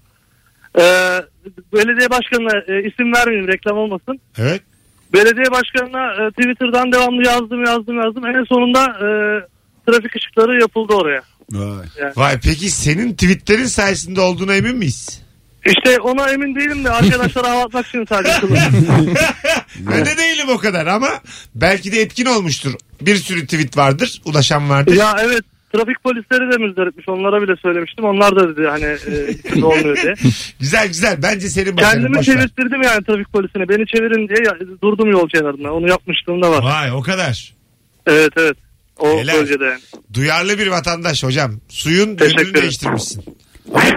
Ee, 0.77 0.81
belediye 1.74 2.09
başkanına 2.09 2.63
e, 2.67 2.84
isim 2.84 3.13
vermeyeyim 3.13 3.47
reklam 3.47 3.77
olmasın. 3.77 4.19
Evet. 4.38 4.62
Belediye 5.13 5.52
başkanına 5.52 6.28
e, 6.28 6.32
Twitter'dan 6.32 6.91
devamlı 6.91 7.26
yazdım 7.28 7.65
yazdım 7.65 7.98
yazdım. 7.98 8.26
En 8.26 8.43
sonunda 8.43 8.84
e, 8.86 9.08
trafik 9.88 10.15
ışıkları 10.15 10.62
yapıldı 10.62 10.93
oraya. 10.93 11.22
Vay. 11.52 11.86
Vay 12.15 12.39
peki 12.43 12.69
senin 12.69 13.13
tweetlerin 13.13 13.65
sayesinde 13.65 14.22
olduğuna 14.22 14.56
emin 14.56 14.78
miyiz? 14.78 15.22
İşte 15.65 16.00
ona 16.00 16.30
emin 16.30 16.56
değilim 16.56 16.84
de 16.84 16.89
arkadaşlara 16.89 17.50
hava 17.52 17.63
atmak 17.63 17.88
için 17.88 18.06
sadece. 18.10 18.34
Ben 19.80 20.06
de 20.06 20.17
değilim 20.17 20.50
o 20.50 20.58
kadar 20.58 20.86
ama 20.88 21.10
belki 21.56 21.91
de 21.91 22.02
etkin 22.02 22.26
olmuştur. 22.26 22.74
Bir 23.02 23.15
sürü 23.15 23.41
tweet 23.45 23.78
vardır, 23.78 24.22
ulaşan 24.26 24.69
vardır. 24.69 24.95
ya 24.95 25.15
evet 25.24 25.43
trafik 25.73 26.03
polisleri 26.03 26.51
de 26.51 26.58
müzdaripmiş. 26.58 27.10
Onlara 27.10 27.41
bile 27.41 27.55
söylemiştim. 27.62 28.05
Onlar 28.05 28.36
da 28.36 28.49
dedi 28.55 28.67
hani 28.67 28.84
e, 28.86 29.63
olmuyor 29.63 29.97
diye. 30.03 30.13
Güzel 30.60 30.88
güzel. 30.88 31.19
Bence 31.23 31.49
senin 31.49 31.77
başarın. 31.77 31.91
Kendimi 32.01 32.17
ver. 32.17 32.23
çevirttirdim 32.23 32.82
yani 32.82 33.03
trafik 33.03 33.34
polisine. 33.34 33.69
Beni 33.69 33.86
çevirin 33.88 34.27
diye 34.27 34.39
ya- 34.45 34.77
durdum 34.84 35.12
yol 35.12 35.29
kenarında. 35.29 35.73
Onu 35.73 35.89
yapmışlığım 35.89 36.41
da 36.41 36.51
var. 36.51 36.63
Vay 36.63 36.91
o 36.91 37.01
kadar. 37.01 37.53
Evet 38.08 38.34
evet. 38.38 38.58
O 38.99 39.19
Helal. 39.19 39.34
bölgede 39.34 39.65
yani. 39.65 39.79
Duyarlı 40.13 40.60
bir 40.60 40.67
vatandaş 40.67 41.23
hocam. 41.23 41.51
Suyun 41.69 42.15
Teşekkür 42.15 42.38
yönünü 42.39 42.49
ederim. 42.51 42.62
değiştirmişsin. 42.62 43.23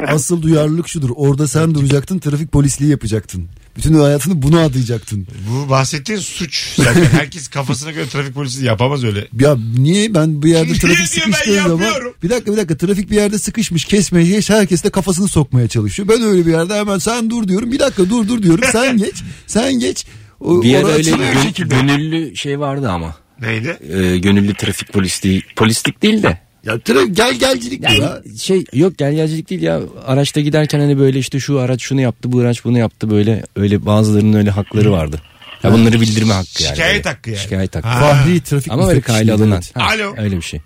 Asıl 0.06 0.42
duyarlılık 0.42 0.88
şudur. 0.88 1.10
Orada 1.16 1.48
sen 1.48 1.74
duracaktın 1.74 2.18
trafik 2.18 2.52
polisliği 2.52 2.90
yapacaktın. 2.90 3.48
Bütün 3.76 3.94
hayatını 3.94 4.42
buna 4.42 4.60
adayacaktın. 4.64 5.26
Bu 5.50 5.70
bahsettiğin 5.70 6.18
suç. 6.18 6.72
Zaten 6.76 7.04
herkes 7.12 7.48
kafasına 7.48 7.90
göre 7.90 8.06
trafik 8.08 8.34
polisi 8.34 8.64
yapamaz 8.64 9.04
öyle. 9.04 9.28
Ya 9.40 9.56
niye 9.78 10.14
ben 10.14 10.42
bir 10.42 10.48
yerde 10.48 10.66
Niye 10.72 10.78
trafik 10.78 10.96
diyor, 11.14 11.26
ben 11.26 11.32
sıkıştığı 11.32 11.54
zaman 11.62 11.70
yapıyorum. 11.84 12.14
bir 12.22 12.30
dakika 12.30 12.52
bir 12.52 12.56
dakika 12.56 12.76
trafik 12.76 13.10
bir 13.10 13.16
yerde 13.16 13.38
sıkışmış 13.38 13.84
kesmeye 13.84 14.26
geç 14.26 14.50
herkes 14.50 14.84
de 14.84 14.90
kafasını 14.90 15.28
sokmaya 15.28 15.68
çalışıyor. 15.68 16.08
Ben 16.08 16.22
öyle 16.22 16.46
bir 16.46 16.50
yerde 16.52 16.74
hemen 16.74 16.98
sen 16.98 17.30
dur 17.30 17.48
diyorum 17.48 17.72
bir 17.72 17.78
dakika 17.78 18.10
dur 18.10 18.28
dur 18.28 18.42
diyorum 18.42 18.64
sen 18.72 18.96
geç 18.98 19.22
sen 19.46 19.72
geç. 19.78 20.06
O, 20.40 20.62
Bir 20.62 20.74
ara 20.74 20.86
öyle 20.88 21.10
gön- 21.10 21.42
şekilde. 21.42 21.74
gönüllü 21.74 22.36
şey 22.36 22.60
vardı 22.60 22.90
ama. 22.90 23.16
Neydi? 23.40 23.78
Ee, 23.92 24.18
gönüllü 24.18 24.54
trafik 24.54 24.92
polisliği. 24.92 25.42
Polislik 25.56 26.02
değil 26.02 26.22
de. 26.22 26.40
Ya 26.64 26.74
tra- 26.74 27.12
gel 27.14 27.34
gelcilik 27.34 27.82
Yani 27.84 28.00
ya. 28.00 28.22
şey 28.38 28.64
yok 28.72 28.98
gel 28.98 29.14
gelcilik 29.14 29.50
değil 29.50 29.62
ya 29.62 29.80
araçta 30.06 30.40
giderken 30.40 30.80
hani 30.80 30.98
böyle 30.98 31.18
işte 31.18 31.40
şu 31.40 31.58
araç 31.60 31.82
şunu 31.82 32.00
yaptı 32.00 32.32
bu 32.32 32.40
araç 32.40 32.64
bunu 32.64 32.78
yaptı 32.78 33.10
böyle 33.10 33.42
öyle 33.56 33.86
bazılarının 33.86 34.32
öyle 34.38 34.50
hakları 34.50 34.92
vardı. 34.92 35.20
Ya 35.62 35.72
bunları 35.72 36.00
bildirme 36.00 36.32
hakkı 36.32 36.62
yani. 36.62 36.76
Şikayet 36.76 37.04
böyle. 37.04 37.14
hakkı 37.16 37.30
yani. 37.30 37.38
Şikayet 37.40 37.76
hakkı. 37.76 37.88
Ha. 37.88 38.00
Fahri 38.00 38.40
trafik 38.42 38.72
Ama 38.72 38.82
ile 38.84 38.94
müfettişliği, 38.94 39.32
alınan. 39.32 39.50
evet. 39.52 39.70
Ha, 39.76 39.88
Alo. 39.94 40.14
Öyle 40.18 40.36
bir 40.36 40.42
şey. 40.42 40.60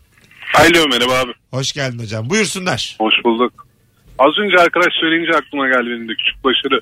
Alo 0.54 0.88
merhaba 0.88 1.12
abi. 1.18 1.32
Hoş 1.50 1.72
geldin 1.72 1.98
hocam. 1.98 2.30
Buyursunlar. 2.30 2.96
Hoş 3.00 3.14
bulduk. 3.24 3.66
Az 4.18 4.32
önce 4.44 4.56
arkadaş 4.58 4.92
söyleyince 5.00 5.30
aklıma 5.38 5.68
geldi 5.68 5.86
benim 5.90 6.08
de 6.08 6.12
küçük 6.12 6.44
başarı. 6.44 6.80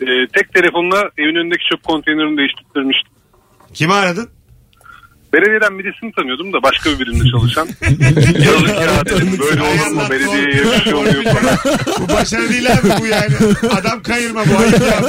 Ee, 0.00 0.06
tek 0.32 0.52
telefonla 0.54 1.10
evin 1.18 1.34
önündeki 1.36 1.64
çöp 1.72 1.84
konteynerini 1.84 2.36
değiştirmiştim. 2.38 3.12
Kimi 3.74 3.92
aradın? 3.92 4.28
Belediyeden 5.34 5.78
birisini 5.78 6.12
tanıyordum 6.12 6.52
da 6.52 6.62
başka 6.62 6.90
bir 6.90 6.98
birimde 6.98 7.30
çalışan. 7.30 7.68
Yazık 8.44 8.68
ya 8.68 9.04
dedim 9.06 9.38
böyle 9.38 9.62
olur 9.62 9.86
mu 9.86 10.02
belediyeye 10.10 10.64
bir 10.64 10.84
şey 10.84 10.94
oluyor 10.94 11.24
falan. 11.24 11.58
bu 12.00 12.12
başarı 12.12 12.48
değil 12.48 12.72
abi 12.72 12.88
bu 13.00 13.06
yani. 13.06 13.34
Adam 13.70 14.02
kayırma 14.02 14.44
bu 14.46 14.58
ayıp 14.58 14.80
ya. 14.80 15.00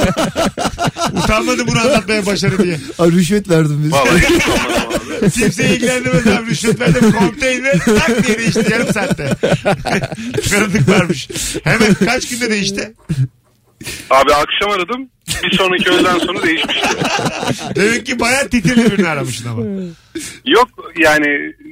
Utanmadı 1.22 1.66
bunu 1.66 1.80
anlatmaya 1.80 2.26
başarı 2.26 2.58
diye. 2.62 2.78
Ay, 2.98 3.10
rüşvet 3.12 3.50
verdim 3.50 3.80
biz. 3.84 3.92
Vallahi 3.92 4.20
hiç 4.20 4.48
anlamadım 4.48 5.00
abi. 5.22 5.30
Kimse 5.30 5.68
ilgilendirmez 5.68 6.26
abi. 6.26 6.50
Rüşvet 6.50 6.80
verdim. 6.80 7.12
Konteyner 7.12 7.78
tak 7.78 8.26
diye 8.26 8.38
değişti 8.38 8.66
yarım 8.70 8.92
saatte. 8.92 9.30
Tanıdık 10.50 10.88
varmış. 10.88 11.28
Hemen 11.64 11.94
kaç 11.94 12.28
günde 12.28 12.50
değişti? 12.50 12.94
Abi 14.10 14.34
akşam 14.34 14.70
aradım. 14.70 15.08
Bir 15.42 15.56
sonraki 15.56 15.90
öğleden 15.90 16.18
sonra 16.18 16.42
değişmişti. 16.42 16.88
Demek 17.76 18.06
ki 18.06 18.20
bayağı 18.20 18.48
titirli 18.48 18.90
birini 18.92 19.08
aramışsın 19.08 19.48
ama. 19.48 19.62
Yok 20.46 20.68
yani 20.98 21.26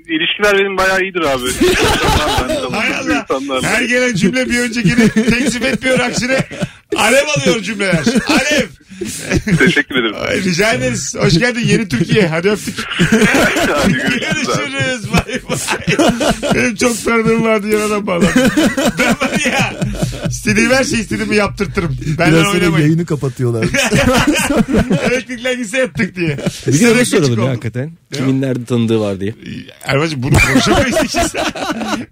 ilişkiler 0.09 0.59
benim 0.59 0.77
bayağı 0.79 1.01
iyidir 1.01 1.21
abi. 1.21 1.45
İnsanlarla, 1.49 2.39
Hay 2.39 2.49
tanıdığım 2.49 2.75
Allah. 2.75 3.21
insanlarla. 3.21 3.69
Her 3.69 3.83
gelen 3.83 4.15
cümle 4.15 4.49
bir 4.51 4.59
öncekini 4.59 5.09
tekzip 5.11 5.65
etmiyor 5.65 5.99
aksine. 6.01 6.45
Alev 6.97 7.25
alıyor 7.37 7.63
cümleler. 7.63 8.05
Alev. 8.29 8.67
Teşekkür 9.59 9.95
ederim. 9.95 10.15
Ay, 10.29 10.43
rica 10.45 10.73
ederiz. 10.73 11.15
Hoş 11.19 11.39
geldin 11.39 11.61
yeni 11.67 11.89
Türkiye. 11.89 12.27
Hadi 12.29 12.51
öptük. 12.51 12.75
Hadi 12.89 13.93
görüşürüz. 13.93 14.47
Görüşürüz. 14.47 15.13
Bay 15.13 15.41
bay. 15.49 16.55
Benim 16.55 16.77
çok 16.77 17.05
tanıdığım 17.05 17.43
vardı 17.45 17.69
yaradan 17.69 18.07
bağlı. 18.07 18.25
Ben 18.99 19.07
var 19.21 19.47
ya. 19.53 19.75
İstediğim 20.29 20.71
her 20.71 20.85
şeyi 20.85 21.01
istediğimi 21.03 21.37
yaptırtırım. 21.37 21.97
Benden 22.19 22.33
Biraz 22.33 22.45
sonra 22.47 22.55
oynamayın. 22.59 22.85
yayını 22.87 23.07
kapatıyorlar. 23.07 23.65
Elektrikler 25.11 25.53
gitse 25.53 25.79
yattık 25.79 26.17
diye. 26.17 26.39
Bir 26.67 26.79
gün 26.81 26.93
küçük 26.95 27.07
soralım 27.09 27.45
ya 27.45 27.51
hakikaten. 27.51 27.93
Kimin 28.13 28.43
nerede 28.43 28.65
tanıdığı 28.65 29.01
var 29.01 29.21
diye. 29.21 29.35
Erman'cığım 29.85 30.23
bunu 30.23 30.35
konuşamayız 30.53 30.97
ikisi. 31.05 31.39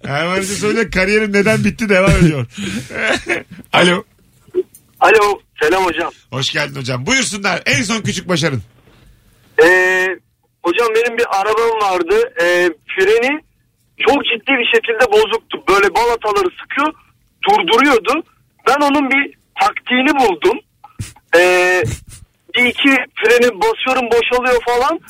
Erman'cığım 0.05 0.57
söyle 0.57 0.91
kariyerim 0.91 1.33
neden 1.33 1.65
bitti 1.65 1.89
devam 1.89 2.11
ediyor. 2.11 2.47
Alo. 3.73 4.05
Alo 5.03 5.41
selam 5.62 5.85
hocam. 5.85 6.12
Hoş 6.31 6.53
geldin 6.53 6.81
hocam. 6.81 7.07
Buyursunlar. 7.07 7.62
En 7.67 7.83
son 7.83 8.01
küçük 8.01 8.29
başarın. 8.29 8.62
Ee, 9.62 10.07
hocam 10.62 10.88
benim 10.95 11.19
bir 11.19 11.41
arabam 11.41 11.91
vardı. 11.91 12.33
Ee, 12.43 12.71
freni 12.97 13.41
çok 13.99 14.25
ciddi 14.25 14.53
bir 14.53 14.67
şekilde 14.75 15.12
bozuktu. 15.12 15.65
Böyle 15.69 15.95
balataları 15.95 16.49
sıkıyor 16.62 16.95
durduruyordu. 17.49 18.23
Ben 18.67 18.81
onun 18.87 19.11
bir 19.11 19.35
taktiğini 19.61 20.19
buldum. 20.19 20.59
Ee, 21.37 21.83
bir 22.57 22.65
iki 22.65 22.91
freni 23.15 23.61
basıyorum 23.61 24.11
boşalıyor 24.11 24.62
falan. 24.65 25.01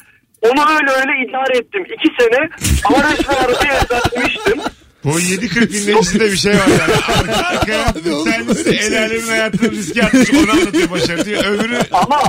Onu 0.42 0.60
öyle 0.74 0.90
öyle 0.90 1.28
idare 1.28 1.58
ettim. 1.58 1.84
İki 1.84 2.08
sene 2.20 2.48
ama 2.84 3.12
resmen 3.12 3.34
arabayı 3.34 3.72
ezberlemiştim. 3.72 4.60
Bu 5.04 5.08
7.40 5.20 5.72
dinleyicisinde 5.72 6.24
bir 6.24 6.36
şey 6.36 6.52
var 6.52 6.66
yani. 6.68 6.92
Arka 7.18 7.46
arkaya 7.46 7.94
bir 7.94 8.30
tanesi 8.30 8.70
el 8.70 8.98
alemin 9.02 9.28
hayatını 9.28 9.70
riske 9.70 10.02
atmış 10.02 10.30
onu 10.34 10.50
anlatıyor 10.52 10.90
başarı 10.90 11.24
diyor. 11.24 11.44
Öbürü 11.44 11.78
Ama 11.92 12.20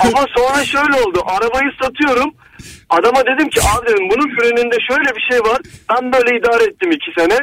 ama 0.00 0.26
sonra 0.36 0.64
şöyle 0.64 0.94
oldu. 1.02 1.22
Arabayı 1.26 1.70
satıyorum. 1.82 2.34
Adama 2.90 3.20
dedim 3.26 3.48
ki 3.50 3.60
abi 3.62 3.86
dedim 3.86 4.08
bunun 4.10 4.36
freninde 4.36 4.76
şöyle 4.88 5.16
bir 5.16 5.24
şey 5.30 5.40
var. 5.40 5.60
Ben 5.90 6.12
böyle 6.12 6.38
idare 6.38 6.64
ettim 6.64 6.90
iki 6.92 7.10
sene. 7.18 7.38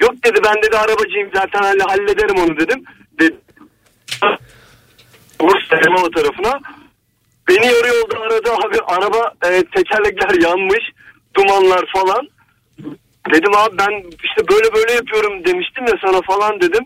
Yok 0.00 0.12
dedi 0.24 0.38
ben 0.44 0.62
dedi 0.62 0.76
arabacıyım 0.78 1.30
zaten 1.34 1.62
halle- 1.62 1.82
hallederim 1.88 2.36
onu 2.38 2.56
dedim. 2.60 2.84
Dedi. 3.20 3.36
Bursa 5.40 5.76
Elmalı 5.86 6.10
tarafına. 6.10 6.60
Beni 7.48 7.66
yarı 7.66 7.88
yolda 7.88 8.18
aradı 8.20 8.50
abi. 8.52 8.76
Araba 8.86 9.32
e, 9.44 9.62
tekerlekler 9.74 10.42
yanmış. 10.48 10.84
Dumanlar 11.36 11.84
falan. 11.92 12.28
Dedim 13.34 13.54
abi 13.56 13.78
ben 13.78 13.92
işte 14.24 14.40
böyle 14.50 14.74
böyle 14.74 14.92
yapıyorum 14.92 15.44
demiştim 15.44 15.84
ya 15.86 15.94
sana 16.04 16.20
falan 16.22 16.60
dedim. 16.60 16.84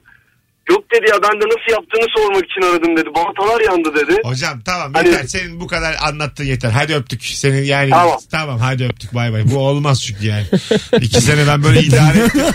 Yok 0.70 0.85
dedi 0.94 1.11
ya 1.11 1.16
ben 1.22 1.40
de 1.40 1.44
nasıl 1.44 1.70
yaptığını 1.72 2.07
sormak 2.16 2.44
için 2.44 2.62
aradım 2.62 2.96
dedi. 2.96 3.09
Baltalar 3.14 3.61
yandı 3.61 3.94
dedi. 3.94 4.20
Hocam 4.24 4.61
tamam 4.64 4.94
Hani- 4.94 5.09
yeter. 5.09 5.26
Senin 5.26 5.61
bu 5.61 5.66
kadar 5.66 5.96
anlattığın 6.03 6.44
yeter. 6.44 6.70
Hadi 6.70 6.94
öptük. 6.94 7.24
Senin 7.24 7.62
yani 7.64 7.90
Tamam. 7.90 8.18
tamam 8.31 8.59
hadi 8.59 8.85
öptük 8.85 9.14
bay 9.14 9.33
bay. 9.33 9.42
Bu 9.50 9.59
olmaz 9.59 10.03
çünkü 10.05 10.26
yani. 10.26 10.46
İki 11.00 11.20
sene 11.20 11.46
ben 11.46 11.62
böyle 11.62 11.81
idare 11.81 12.18
ettim. 12.18 12.42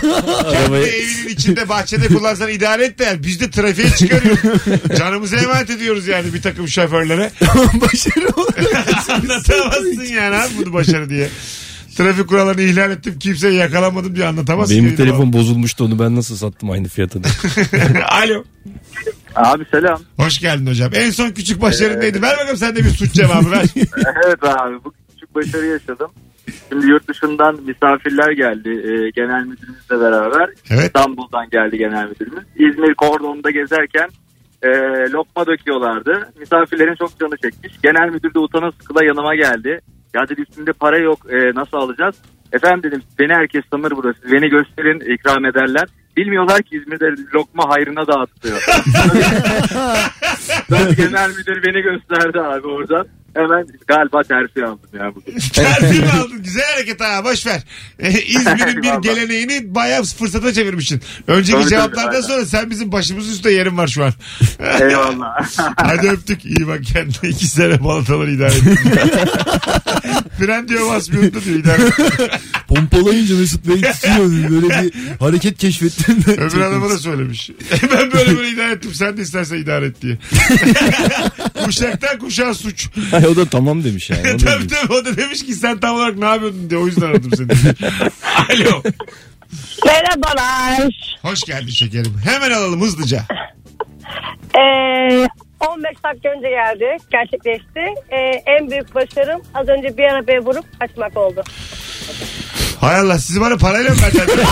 Kendi 0.52 0.76
evinin 0.76 1.28
içinde 1.28 1.68
bahçede 1.68 2.08
kullansan 2.08 2.48
idare 2.50 2.84
et 2.84 2.98
de 2.98 3.04
yani 3.04 3.22
biz 3.22 3.40
de 3.40 3.50
trafiğe 3.50 3.90
çıkarıyoruz. 3.90 4.98
Canımızı 4.98 5.36
emanet 5.36 5.70
ediyoruz 5.70 6.06
yani 6.06 6.34
bir 6.34 6.42
takım 6.42 6.68
şoförlere. 6.68 7.30
Başarı. 7.74 8.28
Anlatamazsın 9.12 10.04
yani 10.14 10.36
abi 10.36 10.50
bunu 10.58 10.72
başarı 10.72 11.10
diye. 11.10 11.28
Trafik 11.96 12.28
kurallarını 12.28 12.62
ihlal 12.62 12.90
ettim. 12.90 13.18
Kimseyi 13.18 13.54
yakalamadım 13.54 14.16
diye 14.16 14.26
anlatamazsın. 14.26 14.78
Benim 14.78 14.90
ki. 14.90 14.96
telefon 14.96 15.32
bozulmuştu 15.32 15.84
onu 15.84 15.98
ben 15.98 16.16
nasıl 16.16 16.36
sattım 16.36 16.70
aynı 16.70 16.88
fiyata. 16.88 17.18
Alo. 18.08 18.44
Abi 19.34 19.64
selam. 19.70 20.00
Hoş 20.16 20.38
geldin 20.38 20.66
hocam. 20.66 20.90
En 20.94 21.10
son 21.10 21.30
küçük 21.30 21.62
başarın 21.62 22.00
neydi? 22.00 22.22
Ver 22.22 22.36
bakalım 22.36 22.56
sen 22.56 22.76
de 22.76 22.84
bir 22.84 22.90
suç 22.90 23.12
cevabı 23.12 23.50
ver. 23.50 23.66
evet 24.26 24.44
abi 24.44 24.84
bu 24.84 24.92
küçük 25.10 25.34
başarı 25.34 25.66
yaşadım. 25.66 26.10
Şimdi 26.68 26.86
yurt 26.86 27.08
dışından 27.08 27.60
misafirler 27.62 28.30
geldi 28.30 28.68
e, 28.68 29.10
genel 29.10 29.44
müdürümüzle 29.44 30.00
beraber. 30.00 30.50
Evet. 30.70 30.86
İstanbul'dan 30.86 31.50
geldi 31.50 31.78
genel 31.78 32.08
müdürümüz. 32.08 32.44
İzmir 32.56 32.94
kordonunda 32.94 33.50
gezerken 33.50 34.08
e, 34.62 34.68
lokma 35.10 35.46
döküyorlardı. 35.46 36.32
Misafirlerin 36.40 36.94
çok 36.94 37.20
canı 37.20 37.36
çekmiş. 37.42 37.72
Genel 37.82 38.10
müdür 38.10 38.34
de 38.34 38.38
utana 38.38 38.72
sıkıla 38.72 39.04
yanıma 39.04 39.34
geldi. 39.34 39.80
Ya 40.14 40.28
dedi 40.28 40.40
üstünde 40.40 40.72
para 40.72 40.98
yok 40.98 41.18
e, 41.30 41.54
nasıl 41.54 41.76
alacağız? 41.76 42.16
Efendim 42.52 42.82
dedim 42.82 43.02
beni 43.18 43.32
herkes 43.34 43.64
tanır 43.70 43.92
burası. 43.96 44.32
Beni 44.32 44.48
gösterin 44.48 45.14
ikram 45.14 45.44
ederler. 45.44 45.88
Bilmiyorlar 46.16 46.62
ki 46.62 46.76
İzmir'de 46.76 47.22
lokma 47.34 47.68
hayrına 47.68 48.06
dağıtılıyor. 48.06 48.66
ben 50.70 50.94
genel 50.94 51.28
müdür 51.28 51.62
beni 51.62 51.82
gösterdi 51.82 52.40
abi 52.40 52.66
oradan. 52.66 53.06
Hemen 53.36 53.66
galiba 53.86 54.22
tersi 54.22 54.64
aldım 54.64 54.90
ya 54.92 55.14
bugün. 55.14 55.38
Tersini 55.52 56.12
aldın. 56.12 56.42
Güzel 56.42 56.64
hareket 56.74 57.00
ha. 57.00 57.24
Boş 57.24 57.46
ver. 57.46 57.62
Ee, 57.98 58.10
İzmir'in 58.10 58.82
bir 58.82 59.02
geleneğini 59.08 59.74
bayağı 59.74 60.02
fırsata 60.02 60.52
çevirmişsin. 60.52 61.02
Önceki 61.26 61.58
Tabii, 61.58 61.68
cevaplardan 61.70 62.12
tabii, 62.12 62.22
sonra 62.22 62.46
sen 62.46 62.70
bizim 62.70 62.92
başımız 62.92 63.28
üstte 63.30 63.50
yerin 63.50 63.78
var 63.78 63.86
şu 63.88 64.04
an. 64.04 64.12
Eyvallah. 64.80 65.48
Hadi 65.76 66.08
öptük. 66.08 66.44
İyi 66.44 66.68
bak 66.68 66.80
kendine. 66.84 67.30
iki 67.30 67.46
sene 67.46 67.84
balataları 67.84 68.30
idare 68.30 68.54
ettin. 68.56 68.78
Fren 70.38 70.68
diyor 70.68 70.88
basmıyor 70.88 71.34
da 71.34 71.44
diyor 71.44 71.58
idare. 71.58 71.82
Pompalayınca 72.68 73.36
Mesut 73.36 73.66
Bey 73.68 73.80
tutuyor. 73.80 74.50
Böyle 74.50 74.82
bir 74.82 74.92
hareket 75.20 75.58
keşfettim. 75.58 76.24
de. 76.24 76.32
Öbür 76.32 76.60
adama 76.60 76.90
da 76.90 76.98
söylemiş. 76.98 77.50
ben 77.92 78.12
böyle 78.12 78.36
böyle 78.36 78.48
idare 78.48 78.72
ettim. 78.72 78.94
Sen 78.94 79.16
de 79.16 79.22
istersen 79.22 79.56
idare 79.56 79.86
et 79.86 80.02
diye. 80.02 80.18
Kuşaktan 81.64 82.18
kuşağa 82.18 82.54
suç. 82.54 82.88
Hayır, 83.10 83.26
o 83.26 83.36
da 83.36 83.44
tamam 83.44 83.84
demiş 83.84 84.10
yani. 84.10 84.22
Tabii 84.22 84.66
tabii 84.66 84.92
o 84.92 85.04
da 85.04 85.16
demiş 85.16 85.46
ki 85.46 85.54
sen 85.54 85.80
tam 85.80 85.96
olarak 85.96 86.16
ne 86.18 86.24
yapıyordun 86.24 86.70
diye 86.70 86.80
o 86.80 86.86
yüzden 86.86 87.06
aradım 87.06 87.30
seni. 87.36 87.48
Alo. 88.50 88.82
Merhabalar. 89.86 91.18
Hoş 91.22 91.40
geldin 91.42 91.70
şekerim. 91.70 92.14
Hemen 92.24 92.50
alalım 92.50 92.80
hızlıca. 92.80 93.24
Ee, 94.58 95.28
15 95.76 95.90
dakika 96.04 96.28
önce 96.28 96.48
geldi. 96.48 96.96
Gerçekleşti. 97.10 97.80
Ee, 98.10 98.16
en 98.56 98.70
büyük 98.70 98.94
başarım 98.94 99.40
az 99.54 99.68
önce 99.68 99.98
bir 99.98 100.02
arabaya 100.04 100.40
vurup 100.40 100.64
kaçmak 100.80 101.16
oldu. 101.16 101.42
Hay 102.80 102.96
Allah 103.00 103.18
sizi 103.18 103.40
bana 103.40 103.56
parayla 103.56 103.90
mı 103.90 103.96
verecekler? 104.02 104.46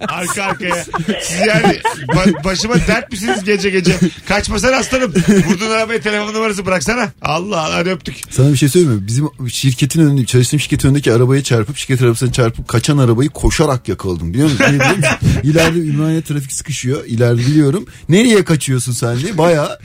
Arka 0.08 0.42
arkaya. 0.42 0.84
Siz 1.22 1.40
yani 1.46 1.80
ba- 2.08 2.44
başıma 2.44 2.74
dert 2.74 3.12
misiniz 3.12 3.44
gece 3.44 3.70
gece? 3.70 3.92
Kaçmasana 4.28 4.76
aslanım. 4.76 5.14
Vurdun 5.48 5.70
arabaya 5.70 6.00
telefon 6.00 6.34
numarası 6.34 6.66
bıraksana. 6.66 7.08
Allah 7.22 7.60
Allah 7.60 7.74
hadi 7.74 7.90
öptük. 7.90 8.16
Sana 8.30 8.52
bir 8.52 8.56
şey 8.56 8.68
söyleyeyim 8.68 8.94
mi? 8.94 9.06
Bizim 9.06 9.30
şirketin 9.50 10.00
önünde, 10.00 10.26
çalıştığım 10.26 10.60
şirketin 10.60 10.88
önündeki 10.88 11.12
arabaya 11.12 11.42
çarpıp, 11.42 11.76
şirket 11.76 12.02
arabasına 12.02 12.32
çarpıp 12.32 12.68
kaçan 12.68 12.98
arabayı 12.98 13.28
koşarak 13.30 13.88
yakaladım. 13.88 14.32
Biliyor 14.34 14.50
musun? 14.50 14.64
Niye 14.68 14.80
biliyor 14.80 14.96
musun? 14.96 15.16
İleride 15.42 15.78
Ümraniye 15.78 16.22
trafik 16.22 16.52
sıkışıyor. 16.52 17.04
İleride 17.04 17.38
biliyorum. 17.40 17.86
Nereye 18.08 18.44
kaçıyorsun 18.44 18.92
sen 18.92 19.18
diye. 19.18 19.38
Baya 19.38 19.78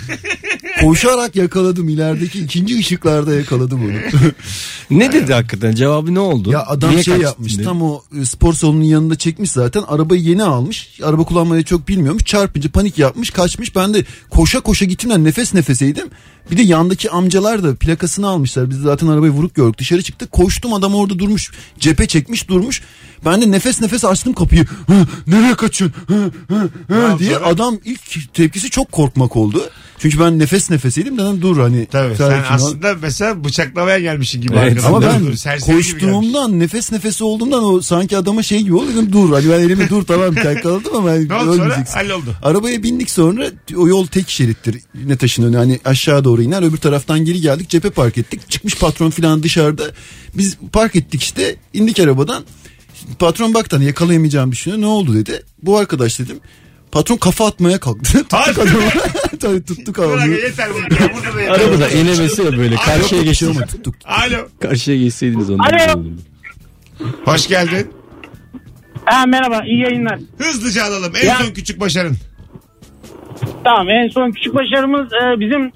koşarak 0.81 1.35
yakaladım. 1.35 1.89
İlerideki 1.89 2.39
ikinci 2.39 2.79
ışıklarda 2.79 3.33
yakaladım 3.35 3.81
onu. 3.85 4.21
Ne 4.89 5.11
dedi 5.11 5.33
hakikaten? 5.33 5.75
Cevabı 5.75 6.13
ne 6.13 6.19
oldu? 6.19 6.51
Ya 6.51 6.65
adam 6.67 6.91
Niye 6.91 7.03
şey 7.03 7.17
yapmış. 7.17 7.55
dedi. 7.57 7.63
tam 7.63 7.81
o 7.81 8.01
e, 8.21 8.25
spor 8.25 8.53
salonunun 8.53 8.83
yanında 8.83 9.15
çekmiş 9.15 9.51
zaten. 9.51 9.83
Arabayı 9.87 10.21
yeni 10.21 10.43
almış. 10.43 10.99
Araba 11.03 11.23
kullanmayı 11.23 11.63
çok 11.63 11.87
bilmiyormuş. 11.87 12.25
Çarpınca 12.25 12.71
panik 12.71 12.97
yapmış 12.99 13.29
kaçmış. 13.29 13.75
Ben 13.75 13.93
de 13.93 14.05
koşa 14.29 14.59
koşa 14.59 14.85
gittimden 14.85 15.23
nefes 15.23 15.53
nefeseydim. 15.53 16.07
Bir 16.51 16.57
de 16.57 16.61
yandaki 16.61 17.09
amcalar 17.11 17.63
da 17.63 17.75
plakasını 17.75 18.27
almışlar. 18.27 18.69
Biz 18.69 18.77
zaten 18.77 19.07
arabayı 19.07 19.31
vurup 19.31 19.55
gördük 19.55 19.77
dışarı 19.79 20.01
çıktık. 20.01 20.31
Koştum 20.31 20.73
adam 20.73 20.95
orada 20.95 21.19
durmuş. 21.19 21.51
Cephe 21.79 22.05
çekmiş 22.07 22.49
durmuş. 22.49 22.81
Ben 23.25 23.41
de 23.41 23.51
nefes 23.51 23.81
nefes 23.81 24.05
açtım 24.05 24.33
kapıyı. 24.33 24.65
"Hı, 24.65 25.07
nereye 25.27 25.55
kaçıyorsun? 25.55 25.97
Hı, 26.07 26.31
hı, 26.49 26.69
hı," 26.87 27.13
Ne 27.13 27.19
diye. 27.19 27.37
Adam 27.37 27.77
ilk 27.85 28.33
tepkisi 28.33 28.69
çok 28.69 28.91
korkmak 28.91 29.35
oldu 29.35 29.63
çünkü 29.99 30.19
ben 30.19 30.39
nefes 30.39 30.69
nefeseydim 30.69 31.17
dedim 31.17 31.41
dur 31.41 31.57
hani 31.57 31.85
Tabii 31.85 32.15
sen 32.15 32.39
ol." 32.39 32.43
aslında 32.49 32.95
mesela 33.01 33.43
bıçaklamaya 33.43 33.99
gelmişsin 33.99 34.41
gibi. 34.41 34.53
Evet. 34.57 34.85
Ama 34.85 35.01
ben 35.01 35.25
dur, 35.25 35.33
koştuğumdan 35.61 36.59
nefes 36.59 36.91
nefese 36.91 37.23
olduğumdan 37.23 37.63
o 37.63 37.81
sanki 37.81 38.17
adama 38.17 38.43
şey 38.43 38.61
gibi 38.61 38.75
oldu 38.75 38.87
dedim 38.93 39.13
dur 39.13 39.33
hani 39.33 39.49
ben 39.49 39.59
elimi 39.59 39.89
dur 39.89 40.03
tamam 40.03 40.35
yakaladım 40.45 40.95
ama 40.95 41.11
Ne 41.13 41.35
oldu 41.35 41.57
sonra? 41.57 41.85
Halloldu. 41.93 42.35
Arabaya 42.43 42.83
bindik 42.83 43.09
sonra 43.09 43.45
o 43.77 43.87
yol 43.87 44.07
tek 44.07 44.29
şerittir 44.29 44.77
ne 45.05 45.17
taşın 45.17 45.43
önü 45.43 45.57
hani 45.57 45.79
aşağı 45.85 46.23
doğru 46.23 46.41
iner 46.41 46.61
öbür 46.63 46.77
taraftan 46.77 47.25
geri 47.25 47.41
geldik 47.41 47.69
cephe 47.69 47.89
park 47.89 48.17
ettik 48.17 48.49
çıkmış 48.49 48.77
patron 48.77 49.09
falan 49.09 49.43
dışarıda 49.43 49.83
biz 50.33 50.57
park 50.73 50.95
ettik 50.95 51.21
işte 51.23 51.55
indik 51.73 51.99
arabadan 51.99 52.43
patron 53.19 53.53
baktı 53.53 53.75
hani 53.75 53.85
yakalayamayacağımı 53.85 54.51
düşünüyor 54.51 54.81
ne 54.81 54.85
oldu 54.85 55.15
dedi 55.15 55.43
bu 55.63 55.77
arkadaş 55.77 56.19
dedim 56.19 56.39
patron 56.91 57.17
kafa 57.17 57.45
atmaya 57.47 57.79
kalktı 57.79 58.13
tuttuk 58.13 58.33
Hadi. 58.33 58.61
adamı 58.61 58.79
tabii 59.39 59.63
tuttuk 59.65 59.99
adamı 59.99 60.27
yeter. 60.27 60.69
Burada 61.15 61.35
da 61.35 61.41
yeter. 61.41 61.55
Arabada 61.59 61.89
inemesi 61.89 62.41
ya 62.43 62.57
böyle 62.57 62.75
karşıya 62.75 63.23
geçti. 63.23 63.47
ama 63.49 63.65
tuttuk 63.65 63.95
Alo. 64.05 64.37
Karşıya 64.61 64.97
geçseydiniz 64.97 65.49
ondan. 65.49 65.63
Alo. 65.63 65.71
güzel 65.77 65.95
olurdu. 65.95 66.21
Hoş 67.25 67.47
geldin. 67.47 67.91
Ha, 69.05 69.25
merhaba 69.25 69.63
iyi 69.65 69.79
yayınlar. 69.81 70.19
Hızlıca 70.37 70.83
alalım. 70.83 71.13
En 71.21 71.27
Ya- 71.27 71.35
son 71.35 71.53
küçük 71.53 71.79
başarın. 71.79 72.17
Tamam 73.63 73.89
en 73.89 74.07
son 74.09 74.31
küçük 74.31 74.55
başarımız 74.55 75.07
e, 75.13 75.39
bizim 75.39 75.71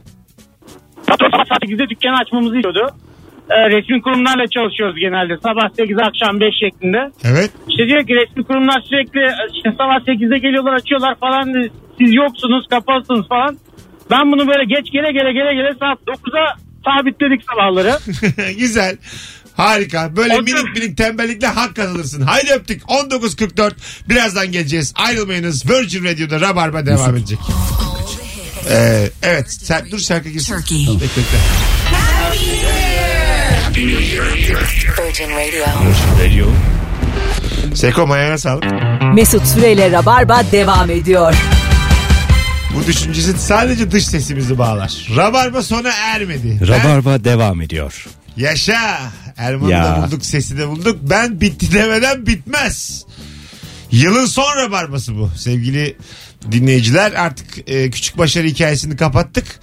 Patron 1.07 1.29
sabah 1.31 1.45
saat 1.49 1.63
8'de 1.63 1.89
dükkanı 1.89 2.17
açmamızı 2.17 2.55
istiyordu. 2.55 2.95
Ee, 3.53 3.69
resmi 3.73 4.01
kurumlarla 4.01 4.47
çalışıyoruz 4.55 4.97
genelde. 5.05 5.33
Sabah 5.47 5.65
8 5.77 5.97
akşam 6.07 6.39
5 6.39 6.53
şeklinde. 6.63 7.01
Evet. 7.29 7.51
İşte 7.69 7.83
diyor 7.87 8.03
ki 8.07 8.13
resmi 8.19 8.43
kurumlar 8.43 8.79
sürekli 8.89 9.21
işte 9.55 9.69
sabah 9.79 9.97
8'de 10.07 10.37
geliyorlar 10.37 10.73
açıyorlar 10.73 11.15
falan. 11.15 11.45
Siz 11.97 12.13
yoksunuz 12.13 12.63
kapalısınız 12.69 13.27
falan. 13.27 13.57
Ben 14.11 14.31
bunu 14.31 14.47
böyle 14.47 14.65
geç 14.75 14.91
gele 14.91 15.11
gele 15.11 15.31
gele 15.33 15.53
gele 15.59 15.71
saat 15.79 15.99
9'a 16.07 16.45
sabitledik 16.85 17.41
sabahları. 17.49 17.93
Güzel. 18.59 18.97
Harika. 19.57 20.15
Böyle 20.15 20.41
minik 20.41 20.75
minik 20.75 20.97
tembellikle 20.97 21.47
hak 21.47 21.75
kazanırsın. 21.75 22.21
Haydi 22.21 22.51
öptük. 22.51 22.81
19.44. 22.81 23.71
Birazdan 24.09 24.51
geleceğiz. 24.51 24.93
Ayrılmayınız. 24.95 25.69
Virgin 25.69 26.05
Radio'da 26.05 26.41
Rabarba 26.41 26.85
devam 26.85 27.15
edecek. 27.17 27.39
Ee, 28.69 29.09
evet. 29.23 29.51
Sen, 29.51 29.91
dur 29.91 29.99
şarkı 29.99 30.29
girsin. 30.29 30.55
Bekle, 30.57 31.01
bekle. 31.01 31.80
Virgin 33.87 35.29
Radio. 35.29 35.65
Radio. 36.23 36.47
Seko 37.75 38.11
ayağına 38.11 38.37
sağlık. 38.37 38.63
Mesut 39.13 39.47
Süreyle 39.47 39.91
Rabarba 39.91 40.43
devam 40.51 40.89
ediyor. 40.89 41.35
Bu 42.75 42.87
düşüncesi 42.87 43.39
sadece 43.39 43.91
dış 43.91 44.05
sesimizi 44.07 44.57
bağlar. 44.57 45.07
Rabarba 45.17 45.61
sona 45.61 45.89
ermedi. 45.91 46.57
Ben- 46.61 46.67
Rabarba 46.67 47.23
devam 47.23 47.61
ediyor. 47.61 48.05
Yaşa. 48.37 48.99
Erman'ı 49.37 49.71
Ya. 49.71 49.83
da 49.85 50.07
bulduk, 50.07 50.25
sesi 50.25 50.57
de 50.57 50.67
bulduk. 50.67 50.97
Ben 51.01 51.41
bitti 51.41 51.73
demeden 51.73 52.25
bitmez. 52.25 53.05
Yılın 53.91 54.25
son 54.25 54.55
rabarbası 54.57 55.15
bu. 55.17 55.29
Sevgili 55.37 55.97
dinleyiciler 56.51 57.11
artık 57.11 57.69
e, 57.69 57.89
küçük 57.89 58.17
başarı 58.17 58.47
hikayesini 58.47 58.95
kapattık. 58.95 59.59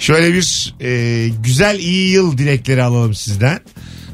Şöyle 0.00 0.34
bir 0.34 0.74
e, 0.80 1.28
güzel 1.42 1.78
iyi 1.78 2.10
yıl 2.10 2.38
dilekleri 2.38 2.82
alalım 2.82 3.14
sizden. 3.14 3.60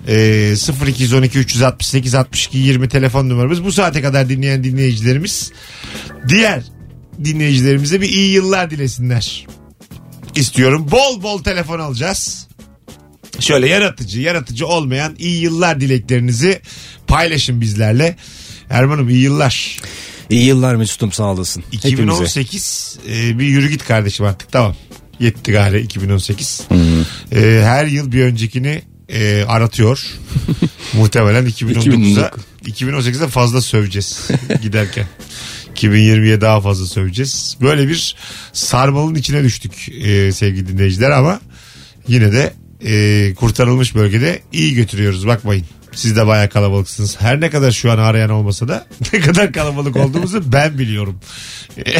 E, 0.08 0.54
0212 0.86 1.38
368 1.38 2.14
62 2.14 2.58
20 2.58 2.88
telefon 2.88 3.28
numaramız. 3.28 3.64
Bu 3.64 3.72
saate 3.72 4.02
kadar 4.02 4.28
dinleyen 4.28 4.64
dinleyicilerimiz 4.64 5.52
diğer 6.28 6.62
dinleyicilerimize 7.24 8.00
bir 8.00 8.08
iyi 8.08 8.30
yıllar 8.30 8.70
dilesinler. 8.70 9.46
İstiyorum. 10.34 10.90
Bol 10.90 11.22
bol 11.22 11.42
telefon 11.42 11.78
alacağız. 11.78 12.46
Şöyle 13.40 13.68
yaratıcı, 13.68 14.20
yaratıcı 14.20 14.66
olmayan 14.66 15.16
iyi 15.18 15.40
yıllar 15.40 15.80
dileklerinizi 15.80 16.60
paylaşın 17.06 17.60
bizlerle. 17.60 18.16
Erman'ım 18.70 19.08
iyi 19.08 19.20
yıllar. 19.20 19.80
İyi 20.30 20.44
yıllar 20.44 20.74
Mesut'um 20.74 21.12
sağ 21.12 21.24
olasın. 21.24 21.62
Hepimize. 21.72 21.92
2018 21.92 22.98
e, 23.08 23.38
bir 23.38 23.46
yürü 23.46 23.70
git 23.70 23.84
kardeşim 23.84 24.26
artık 24.26 24.52
tamam. 24.52 24.76
Yetti 25.22 25.52
gari 25.52 25.80
2018. 25.80 26.62
E, 27.32 27.62
her 27.64 27.86
yıl 27.86 28.12
bir 28.12 28.24
öncekini 28.24 28.82
e, 29.08 29.44
aratıyor. 29.44 30.06
Muhtemelen 30.92 31.46
2019'a 31.46 32.30
2018'de 32.64 33.28
fazla 33.28 33.60
söveceğiz 33.60 34.28
giderken. 34.62 35.06
2020'ye 35.76 36.40
daha 36.40 36.60
fazla 36.60 36.86
söveceğiz. 36.86 37.56
Böyle 37.60 37.88
bir 37.88 38.16
sarmalın 38.52 39.14
içine 39.14 39.44
düştük 39.44 39.88
e, 39.88 40.32
sevgili 40.32 40.68
dinleyiciler 40.68 41.10
ama 41.10 41.40
yine 42.08 42.32
de 42.32 42.52
e, 42.84 43.34
kurtarılmış 43.34 43.94
bölgede 43.94 44.42
iyi 44.52 44.74
götürüyoruz 44.74 45.26
bakmayın. 45.26 45.66
Siz 45.94 46.16
de 46.16 46.26
bayağı 46.26 46.48
kalabalıksınız. 46.48 47.20
Her 47.20 47.40
ne 47.40 47.50
kadar 47.50 47.70
şu 47.70 47.92
an 47.92 47.98
arayan 47.98 48.30
olmasa 48.30 48.68
da 48.68 48.86
ne 49.12 49.20
kadar 49.20 49.52
kalabalık 49.52 49.96
olduğumuzu 49.96 50.52
ben 50.52 50.78
biliyorum. 50.78 51.20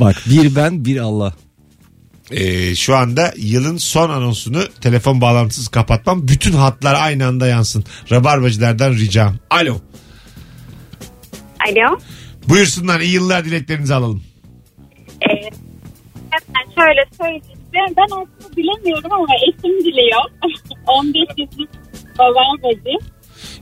Bak 0.00 0.16
bir 0.26 0.56
ben 0.56 0.84
bir 0.84 0.98
Allah. 0.98 1.34
Ee, 2.30 2.74
şu 2.74 2.96
anda 2.96 3.32
yılın 3.36 3.76
son 3.76 4.10
anonsunu 4.10 4.62
telefon 4.80 5.20
bağlantısız 5.20 5.68
kapatmam. 5.68 6.28
Bütün 6.28 6.52
hatlar 6.52 6.94
aynı 6.94 7.26
anda 7.26 7.46
yansın. 7.46 7.84
Rabarbacılardan 8.10 8.92
ricam. 8.92 9.36
Alo. 9.50 9.80
Alo. 11.68 11.98
Buyursunlar 12.48 13.00
iyi 13.00 13.12
yıllar 13.12 13.44
dileklerinizi 13.44 13.94
alalım. 13.94 14.22
Ee, 15.22 15.50
hemen 16.30 16.74
şöyle 16.74 17.04
söyleyeyim. 17.18 17.61
Ben, 17.74 17.94
ben 17.96 18.04
aslında 18.04 18.56
bilemiyorum 18.56 19.12
ama 19.12 19.26
eşim 19.48 19.80
diliyor. 19.84 20.20
15 20.86 21.14
yıllık 21.36 21.70
babam 22.18 22.62
bacı. 22.62 22.96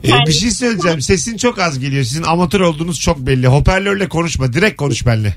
Ee, 0.03 0.27
bir 0.27 0.31
şey 0.31 0.51
söyleyeceğim. 0.51 1.01
Sesin 1.01 1.37
çok 1.37 1.59
az 1.59 1.79
geliyor. 1.79 2.03
Sizin 2.03 2.23
amatör 2.23 2.59
olduğunuz 2.59 2.99
çok 2.99 3.17
belli. 3.17 3.47
Hoparlörle 3.47 4.09
konuşma. 4.09 4.53
Direkt 4.53 4.77
konuş 4.77 5.05
benimle. 5.05 5.35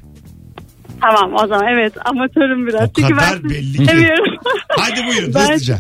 Tamam 1.00 1.34
o 1.44 1.46
zaman 1.46 1.66
evet 1.72 1.92
amatörüm 2.06 2.66
biraz. 2.66 2.88
O 2.90 2.92
Çünkü 2.96 3.14
kadar 3.14 3.42
ben 3.42 3.50
belli 3.50 3.76
ki. 3.78 3.84
seviyorum. 3.84 4.34
Hadi 4.68 5.06
buyurun 5.06 5.34
Ben- 5.34 5.40
hızlıca. 5.52 5.78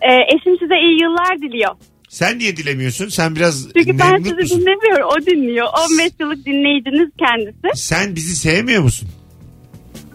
Ee, 0.00 0.12
eşim 0.36 0.58
size 0.58 0.74
iyi 0.74 1.02
yıllar 1.02 1.38
diliyor. 1.42 1.74
Sen 2.08 2.38
niye 2.38 2.56
dilemiyorsun? 2.56 3.08
Sen 3.08 3.36
biraz 3.36 3.68
Çünkü 3.76 3.98
ben 3.98 4.16
sizi 4.22 4.34
musun? 4.34 4.60
dinlemiyorum. 4.60 5.08
O 5.16 5.26
dinliyor. 5.26 5.66
15 5.92 6.12
yıllık 6.20 6.46
dinleyiciniz 6.46 7.10
kendisi. 7.18 7.82
Sen 7.82 8.16
bizi 8.16 8.36
sevmiyor 8.36 8.82
musun? 8.82 9.08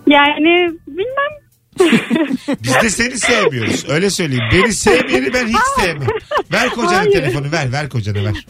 Yani 0.08 0.70
bilmem. 0.88 1.41
Biz 2.64 2.74
de 2.84 2.90
seni 2.90 3.18
sevmiyoruz. 3.20 3.86
Öyle 3.90 4.10
söyleyeyim. 4.10 4.44
Beni 4.54 4.74
sevmeyeni 4.74 5.34
ben 5.34 5.48
hiç 5.48 5.58
sevmem. 5.80 6.08
Ver 6.52 6.70
kocana 6.70 6.98
Hayır. 6.98 7.12
telefonu 7.12 7.52
ver. 7.52 7.72
Ver 7.72 7.90
kocana 7.90 8.24
ver. 8.26 8.46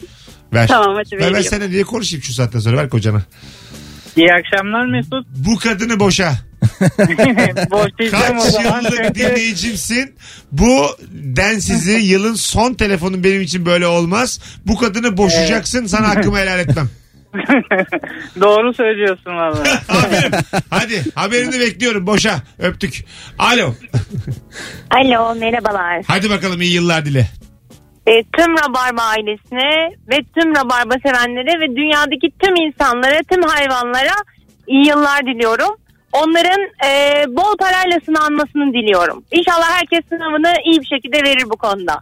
Ver. 0.52 0.68
Tamam, 0.68 0.96
hadi 0.96 1.16
ver, 1.16 1.20
ben 1.20 1.32
vereyim. 1.32 1.50
sana 1.50 1.64
niye 1.66 1.82
konuşayım 1.84 2.22
şu 2.22 2.32
saatten 2.32 2.58
sonra 2.60 2.76
ver 2.76 2.88
kocana. 2.88 3.22
İyi 4.16 4.28
akşamlar 4.32 4.86
Mesut. 4.86 5.26
Bu 5.36 5.58
kadını 5.58 6.00
boşa. 6.00 6.34
Boşayacağım 7.70 8.38
o 8.38 8.42
Kaç 8.42 8.52
zaman. 8.52 8.82
yıllık 8.82 9.14
dinleyicimsin. 9.14 10.14
Bu 10.52 10.86
densizi 11.12 11.92
yılın 11.92 12.34
son 12.34 12.74
telefonun 12.74 13.24
benim 13.24 13.42
için 13.42 13.66
böyle 13.66 13.86
olmaz. 13.86 14.40
Bu 14.66 14.78
kadını 14.78 15.16
boşayacaksın. 15.16 15.86
Sana 15.86 16.08
hakkımı 16.08 16.38
helal 16.38 16.58
etmem. 16.58 16.88
Doğru 18.40 18.74
söylüyorsun 18.74 19.36
valla. 19.36 19.64
Hadi 20.70 21.02
haberini 21.14 21.60
bekliyorum. 21.60 22.06
Boşa. 22.06 22.42
Öptük. 22.58 23.04
Alo. 23.38 23.74
Alo 24.90 25.34
merhabalar. 25.34 26.04
Hadi 26.06 26.30
bakalım 26.30 26.62
iyi 26.62 26.74
yıllar 26.74 27.04
dile. 27.04 27.26
E, 28.06 28.12
tüm 28.36 28.52
Rabarba 28.52 29.02
ailesine 29.02 29.96
ve 30.10 30.16
tüm 30.36 30.54
Rabarba 30.56 30.94
sevenlere 31.06 31.60
ve 31.60 31.76
dünyadaki 31.76 32.28
tüm 32.42 32.56
insanlara, 32.56 33.18
tüm 33.30 33.42
hayvanlara 33.42 34.14
iyi 34.66 34.88
yıllar 34.88 35.26
diliyorum. 35.26 35.76
Onların 36.12 36.60
e, 36.86 37.24
bol 37.28 37.56
parayla 37.58 37.98
sınanmasını 38.04 38.72
diliyorum. 38.72 39.24
İnşallah 39.32 39.70
herkes 39.70 40.08
sınavını 40.08 40.52
iyi 40.64 40.80
bir 40.80 40.86
şekilde 40.86 41.16
verir 41.16 41.44
bu 41.50 41.56
konuda. 41.56 42.00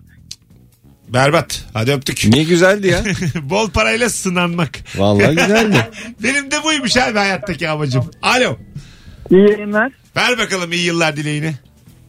Berbat. 1.13 1.65
Hadi 1.73 1.93
öptük. 1.93 2.35
Ne 2.35 2.43
güzeldi 2.43 2.87
ya. 2.87 3.03
Bol 3.43 3.71
parayla 3.71 4.09
sınanmak. 4.09 4.71
Vallahi 4.97 5.37
güzeldi. 5.37 5.77
Benim 6.23 6.51
de 6.51 6.65
buymuş 6.65 6.97
abi 6.97 7.19
hayattaki 7.19 7.69
amacım. 7.69 8.11
Alo. 8.23 8.57
İyi 9.31 9.51
yayınlar. 9.51 9.93
Ver 10.17 10.39
bakalım 10.39 10.73
iyi 10.73 10.85
yıllar 10.85 11.17
dileğini. 11.17 11.53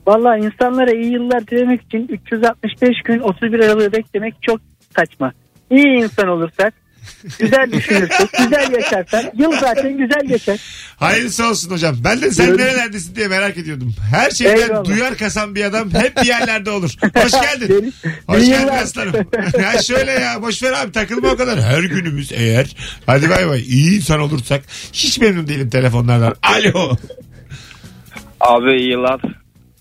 Valla 0.08 0.38
insanlara 0.38 0.92
iyi 0.92 1.12
yıllar 1.12 1.48
dilemek 1.48 1.82
için 1.82 2.08
365 2.08 2.90
gün 3.06 3.20
31 3.20 3.60
Aralık'ı 3.60 3.92
beklemek 3.92 4.36
çok 4.42 4.62
saçma. 4.96 5.34
İyi 5.72 6.04
insan 6.04 6.28
olursak, 6.28 6.74
güzel 7.40 7.72
düşünürsek, 7.72 8.30
güzel 8.44 8.72
yaşarsak 8.72 9.40
yıl 9.40 9.52
zaten 9.52 9.98
güzel 9.98 10.22
geçer. 10.28 10.60
Hayırlısı 10.98 11.48
olsun 11.48 11.72
hocam. 11.72 11.96
Ben 12.04 12.22
de 12.22 12.32
sen 12.32 12.48
Evet. 12.48 12.60
nerelerdesin 12.60 13.16
diye 13.16 13.28
merak 13.28 13.58
ediyordum. 13.58 13.96
Her 14.12 14.32
şeyden 14.32 14.56
Eyvallah. 14.58 14.86
duyar 14.86 15.18
kasan 15.18 15.56
bir 15.56 15.64
adam 15.66 15.94
hep 15.94 16.18
bir 16.18 16.26
yerlerde 16.28 16.72
olur. 16.72 16.92
Hoş 17.16 17.32
geldin. 17.42 17.94
Hoş 18.28 18.46
geldin 18.46 18.68
aslanım. 18.68 19.14
ya 19.62 19.82
şöyle 19.82 20.12
ya 20.12 20.42
boş 20.42 20.64
ver 20.64 20.74
abi 20.74 20.92
takılma 20.92 21.30
o 21.30 21.38
kadar. 21.38 21.62
Her 21.62 21.84
günümüz 21.84 22.32
eğer 22.32 22.76
hadi 23.06 23.30
bay 23.30 23.48
bay 23.50 23.62
iyi 23.62 23.96
insan 23.98 24.20
olursak 24.20 24.62
hiç 24.94 25.20
memnun 25.20 25.48
değilim 25.48 25.70
telefonlardan. 25.70 26.36
Alo. 26.44 26.98
Abi 28.40 28.72
iyi 28.80 28.90
yıllar. 28.92 29.22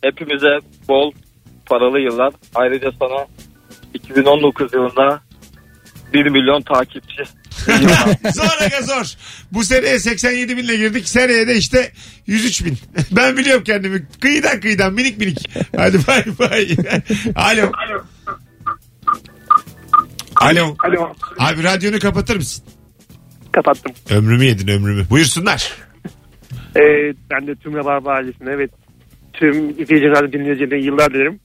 Hepimize 0.03 0.59
bol 0.89 1.13
paralı 1.67 1.99
yıllar. 2.01 2.33
Ayrıca 2.55 2.91
sana 2.99 3.27
2019 3.95 4.75
yılında 4.75 5.21
1 6.15 6.27
milyon 6.27 6.63
takipçi. 6.63 7.23
Zor 8.35 8.65
aga 8.67 8.83
zor. 8.83 9.15
Bu 9.53 9.65
seneye 9.65 9.99
87 9.99 10.57
binle 10.57 10.77
girdik. 10.77 11.09
Seneye 11.09 11.49
de 11.49 11.57
işte 11.57 11.93
103 12.27 12.65
bin. 12.65 12.79
Ben 13.11 13.37
biliyorum 13.37 13.65
kendimi. 13.65 14.07
Kıyıdan 14.21 14.61
kıyıdan 14.61 14.93
minik 14.93 15.19
minik. 15.19 15.51
Hadi 15.77 15.99
bay 16.07 16.25
bay. 16.39 16.69
Alo. 17.35 17.73
Alo. 20.37 20.77
Alo. 20.85 21.13
Abi 21.39 21.63
radyonu 21.63 21.99
kapatır 21.99 22.37
mısın? 22.37 22.65
Kapattım. 23.53 23.93
Ömrümü 24.11 24.45
yedin 24.45 24.69
ömrümü. 24.69 25.11
Buyursunlar. 25.11 25.73
Ee, 26.77 26.81
ben 27.31 27.47
de 27.47 27.55
tüm 27.55 27.75
Rabarba 27.75 28.13
ailesine 28.13 28.59
ve 28.59 28.69
tüm 29.33 29.71
Radyo 29.89 30.33
dinleyicilerine 30.33 30.85
yıllar 30.85 31.15
dilerim. 31.15 31.41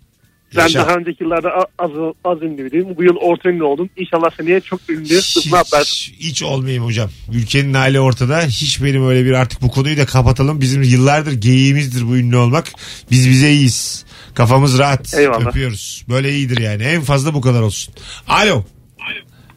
Ben 0.58 0.62
Yaşa. 0.62 0.80
daha 0.80 0.96
önceki 0.96 1.24
yıllarda 1.24 1.50
az, 1.80 1.91
az 2.26 2.41
ünlü 2.41 2.65
biriyim. 2.65 2.98
Bu 2.98 3.04
yıl 3.04 3.15
orta 3.15 3.50
ünlü 3.50 3.63
oldum. 3.63 3.89
İnşallah 3.98 4.30
seneye 4.38 4.62
çok 4.62 4.89
ünlü. 4.89 5.18
Atlar. 5.54 5.82
Hiç, 5.84 6.13
hiç 6.20 6.44
olmayayım 6.44 6.86
hocam. 6.86 7.10
Ülkenin 7.34 7.74
hali 7.74 8.00
ortada. 8.00 8.41
Hiç 8.41 8.84
benim 8.84 9.08
öyle 9.08 9.26
bir 9.26 9.32
artık 9.32 9.62
bu 9.62 9.72
konuyu 9.72 9.98
da 9.98 10.06
kapatalım. 10.06 10.62
Bizim 10.62 10.84
yıllardır 10.84 11.34
geyiğimizdir 11.34 12.08
bu 12.08 12.18
ünlü 12.18 12.38
olmak. 12.38 12.65
Biz 13.12 13.30
bize 13.30 13.52
iyiyiz. 13.52 14.06
Kafamız 14.34 14.80
rahat. 14.80 15.13
Eyvallah. 15.13 15.48
Öpüyoruz. 15.48 16.06
Böyle 16.10 16.32
iyidir 16.32 16.58
yani. 16.58 16.84
En 16.84 17.02
fazla 17.02 17.34
bu 17.34 17.41
kadar 17.41 17.62
olsun. 17.62 17.94
Alo. 18.28 18.63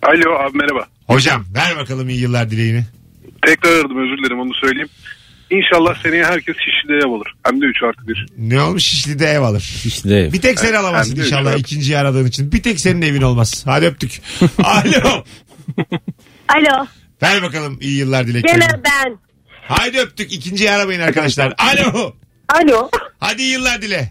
Alo 0.03 0.35
abi 0.39 0.57
merhaba. 0.59 0.87
Hocam 1.07 1.45
ver 1.55 1.77
bakalım 1.77 2.09
iyi 2.09 2.21
yıllar 2.21 2.51
dileğini. 2.51 2.85
Tekrar 3.47 3.71
aradım 3.71 3.99
özür 3.99 4.19
dilerim 4.19 4.41
onu 4.41 4.55
söyleyeyim. 4.55 4.89
İnşallah 5.51 6.03
seneye 6.03 6.25
herkes 6.25 6.57
Şişli'de 6.57 6.95
ev 6.95 7.09
olur. 7.09 7.27
Hem 7.45 7.61
de 7.61 7.67
3 7.67 7.83
artı 7.83 8.09
1. 8.09 8.27
Ne 8.39 8.61
olmuş 8.61 8.85
Şişli'de 8.85 9.27
ev 9.27 9.41
alır. 9.41 9.61
Şişli'de 9.61 10.21
ev. 10.21 10.33
Bir 10.33 10.41
tek 10.41 10.61
sen 10.61 10.75
alamazsın 10.75 11.11
Hem 11.11 11.23
de 11.23 11.27
inşallah 11.27 11.55
üç 11.55 11.61
ikinciyi 11.61 11.99
aradığın 11.99 12.27
için. 12.27 12.53
Bir 12.53 12.63
tek 12.63 12.81
senin 12.81 13.03
evin 13.03 13.23
olmaz. 13.23 13.63
Hadi 13.67 13.87
öptük. 13.87 14.23
Alo. 14.65 15.25
Alo. 16.49 16.87
Ver 17.23 17.43
bakalım 17.43 17.79
iyi 17.81 17.99
yıllar 17.99 18.27
dileklerini. 18.27 18.61
Gene 18.61 18.83
ben. 18.85 19.19
Haydi 19.69 19.99
öptük. 19.99 20.33
İkinciyi 20.33 20.71
aramayın 20.71 21.01
arkadaşlar. 21.01 21.55
Alo. 21.59 22.13
Alo. 22.49 22.91
Hadi 23.21 23.43
iyi 23.43 23.53
yıllar 23.53 23.83
dile. 23.83 24.11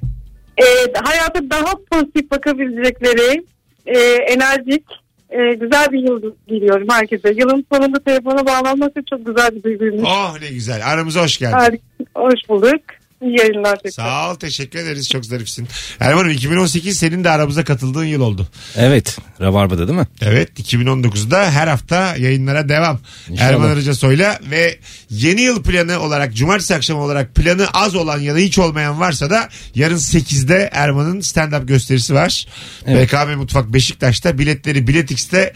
Ee, 0.58 0.64
hayata 1.04 1.50
daha 1.50 1.74
pozitif 1.92 2.32
bakabilecekleri, 2.32 3.46
e, 3.86 4.00
enerjik, 4.34 4.84
e, 5.30 5.54
güzel 5.54 5.92
bir 5.92 6.00
yıl 6.00 6.34
diliyorum 6.50 6.88
herkese. 6.90 7.34
Yılın 7.38 7.66
sonunda 7.74 8.00
telefona 8.00 8.46
bağlanması 8.46 8.94
çok 9.10 9.26
güzel 9.26 9.56
bir 9.56 9.64
duyguymuş. 9.64 10.04
Oh 10.06 10.38
ne 10.42 10.48
güzel. 10.50 10.88
Aramıza 10.94 11.24
hoş 11.24 11.38
geldin. 11.38 11.54
Harika. 11.54 11.84
Hoş 12.16 12.50
bulduk. 12.50 12.82
İyi 13.22 13.40
yayınlar 13.40 13.76
tekrar. 13.76 13.92
Sağ 13.92 14.32
ol 14.32 14.36
teşekkür 14.36 14.80
ederiz 14.80 15.10
çok 15.10 15.26
zarifsin. 15.26 15.68
Erman'ım 16.00 16.30
2018 16.30 16.98
senin 16.98 17.24
de 17.24 17.30
aramıza 17.30 17.64
katıldığın 17.64 18.06
yıl 18.06 18.22
oldu. 18.22 18.48
Evet. 18.76 19.18
Rabarba'da 19.42 19.88
değil 19.88 20.00
mi? 20.00 20.08
Evet 20.22 20.60
2019'da 20.60 21.52
her 21.52 21.68
hafta 21.68 22.16
yayınlara 22.18 22.70
devam. 22.70 23.00
İnşallah. 23.30 23.50
Erman 23.50 23.70
Arıca 23.70 23.94
Soy'la 23.94 24.40
ve 24.52 24.80
yeni 25.10 25.42
yıl 25.42 25.64
planı 25.64 26.00
olarak 26.00 26.36
cumartesi 26.36 26.76
akşamı 26.76 27.02
olarak 27.02 27.36
planı 27.36 27.68
az 27.74 27.96
olan 27.96 28.20
ya 28.20 28.36
da 28.36 28.40
hiç 28.40 28.60
olmayan 28.60 29.00
varsa 29.00 29.30
da 29.30 29.50
yarın 29.76 29.98
8'de 29.98 30.70
Erman'ın 30.74 31.20
stand-up 31.22 31.66
gösterisi 31.66 32.14
var. 32.14 32.48
Evet. 32.86 33.14
BKM 33.14 33.38
Mutfak 33.38 33.74
Beşiktaş'ta 33.74 34.38
biletleri 34.38 34.88
Bilet 34.88 35.12
X'te 35.12 35.54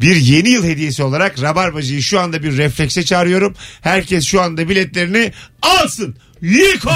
bir 0.00 0.16
yeni 0.16 0.48
yıl 0.48 0.64
hediyesi 0.64 1.02
olarak 1.02 1.42
Rabarbacı'yı 1.42 2.02
şu 2.02 2.20
anda 2.20 2.42
bir 2.42 2.56
reflekse 2.56 3.02
çağırıyorum. 3.02 3.54
Herkes 3.80 4.24
şu 4.24 4.40
anda 4.42 4.68
biletlerini 4.68 5.32
alsın. 5.62 6.16
Yiko! 6.42 6.90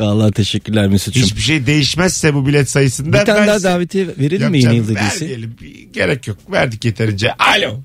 Allah 0.00 0.30
teşekkürler 0.30 0.88
Mesut'cum. 0.88 1.22
Hiçbir 1.22 1.40
şey 1.40 1.66
değişmezse 1.66 2.34
bu 2.34 2.46
bilet 2.46 2.70
sayısında 2.70 3.20
Bir 3.20 3.24
tane 3.24 3.40
ben 3.40 3.46
daha 3.46 3.62
davetiye 3.62 4.06
verelim 4.06 4.50
mi 4.50 4.62
yeni 4.62 4.76
yıl 4.76 4.84
hediyesi? 4.84 5.20
Vermeyelim. 5.20 5.56
Gerek 5.92 6.28
yok. 6.28 6.38
Verdik 6.52 6.84
yeterince. 6.84 7.32
Alo. 7.32 7.80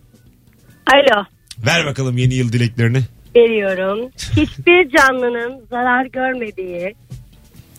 Alo. 0.94 1.26
Ver 1.66 1.86
bakalım 1.86 2.18
yeni 2.18 2.34
yıl 2.34 2.52
dileklerini. 2.54 3.02
Veriyorum. 3.36 4.12
Hiçbir 4.32 4.98
canlının 4.98 5.62
zarar 5.70 6.06
görmediği, 6.06 6.96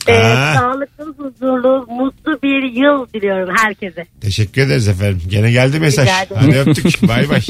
e, 0.09 0.13
Ha. 0.13 0.55
sağlıklı, 0.59 1.15
huzurlu, 1.25 1.87
mutlu 1.91 2.43
bir 2.43 2.63
yıl 2.83 3.07
diliyorum 3.15 3.55
herkese. 3.57 4.07
Teşekkür 4.21 4.63
ederiz 4.63 4.89
efendim. 4.89 5.23
Gene 5.29 5.51
geldi 5.53 5.81
mesaj. 5.81 6.07
Rica 6.09 6.23
ederim. 6.23 6.43
Hadi 6.43 6.71
öptük. 6.71 7.03
bay 7.09 7.29
bay. 7.29 7.41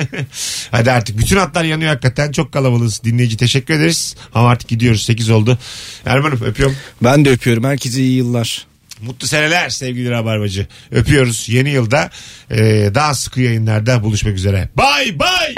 Hadi 0.70 0.90
artık 0.90 1.18
bütün 1.18 1.36
hatlar 1.36 1.64
yanıyor 1.64 1.90
hakikaten. 1.90 2.32
Çok 2.32 2.52
kalabalığız. 2.52 3.02
Dinleyici 3.04 3.36
teşekkür 3.36 3.74
ederiz. 3.74 4.16
Ama 4.34 4.48
artık 4.48 4.68
gidiyoruz. 4.68 5.02
8 5.02 5.30
oldu. 5.30 5.58
Erman'ım 6.06 6.40
öpüyorum. 6.44 6.76
Ben 7.02 7.24
de 7.24 7.30
öpüyorum. 7.30 7.64
Herkese 7.64 8.00
iyi 8.00 8.16
yıllar. 8.16 8.66
Mutlu 9.02 9.26
seneler 9.26 9.68
sevgili 9.68 10.10
Rabarbacı. 10.10 10.66
Öpüyoruz. 10.92 11.48
Yeni 11.48 11.70
yılda 11.70 12.10
e, 12.50 12.56
daha 12.94 13.14
sıkı 13.14 13.40
yayınlarda 13.40 14.02
buluşmak 14.02 14.34
üzere. 14.34 14.68
Bay 14.76 15.18
bay. 15.18 15.54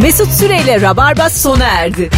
Mesut 0.00 0.32
Süreyle 0.32 0.80
Rabarba 0.80 1.30
sona 1.30 1.64
erdi. 1.64 2.10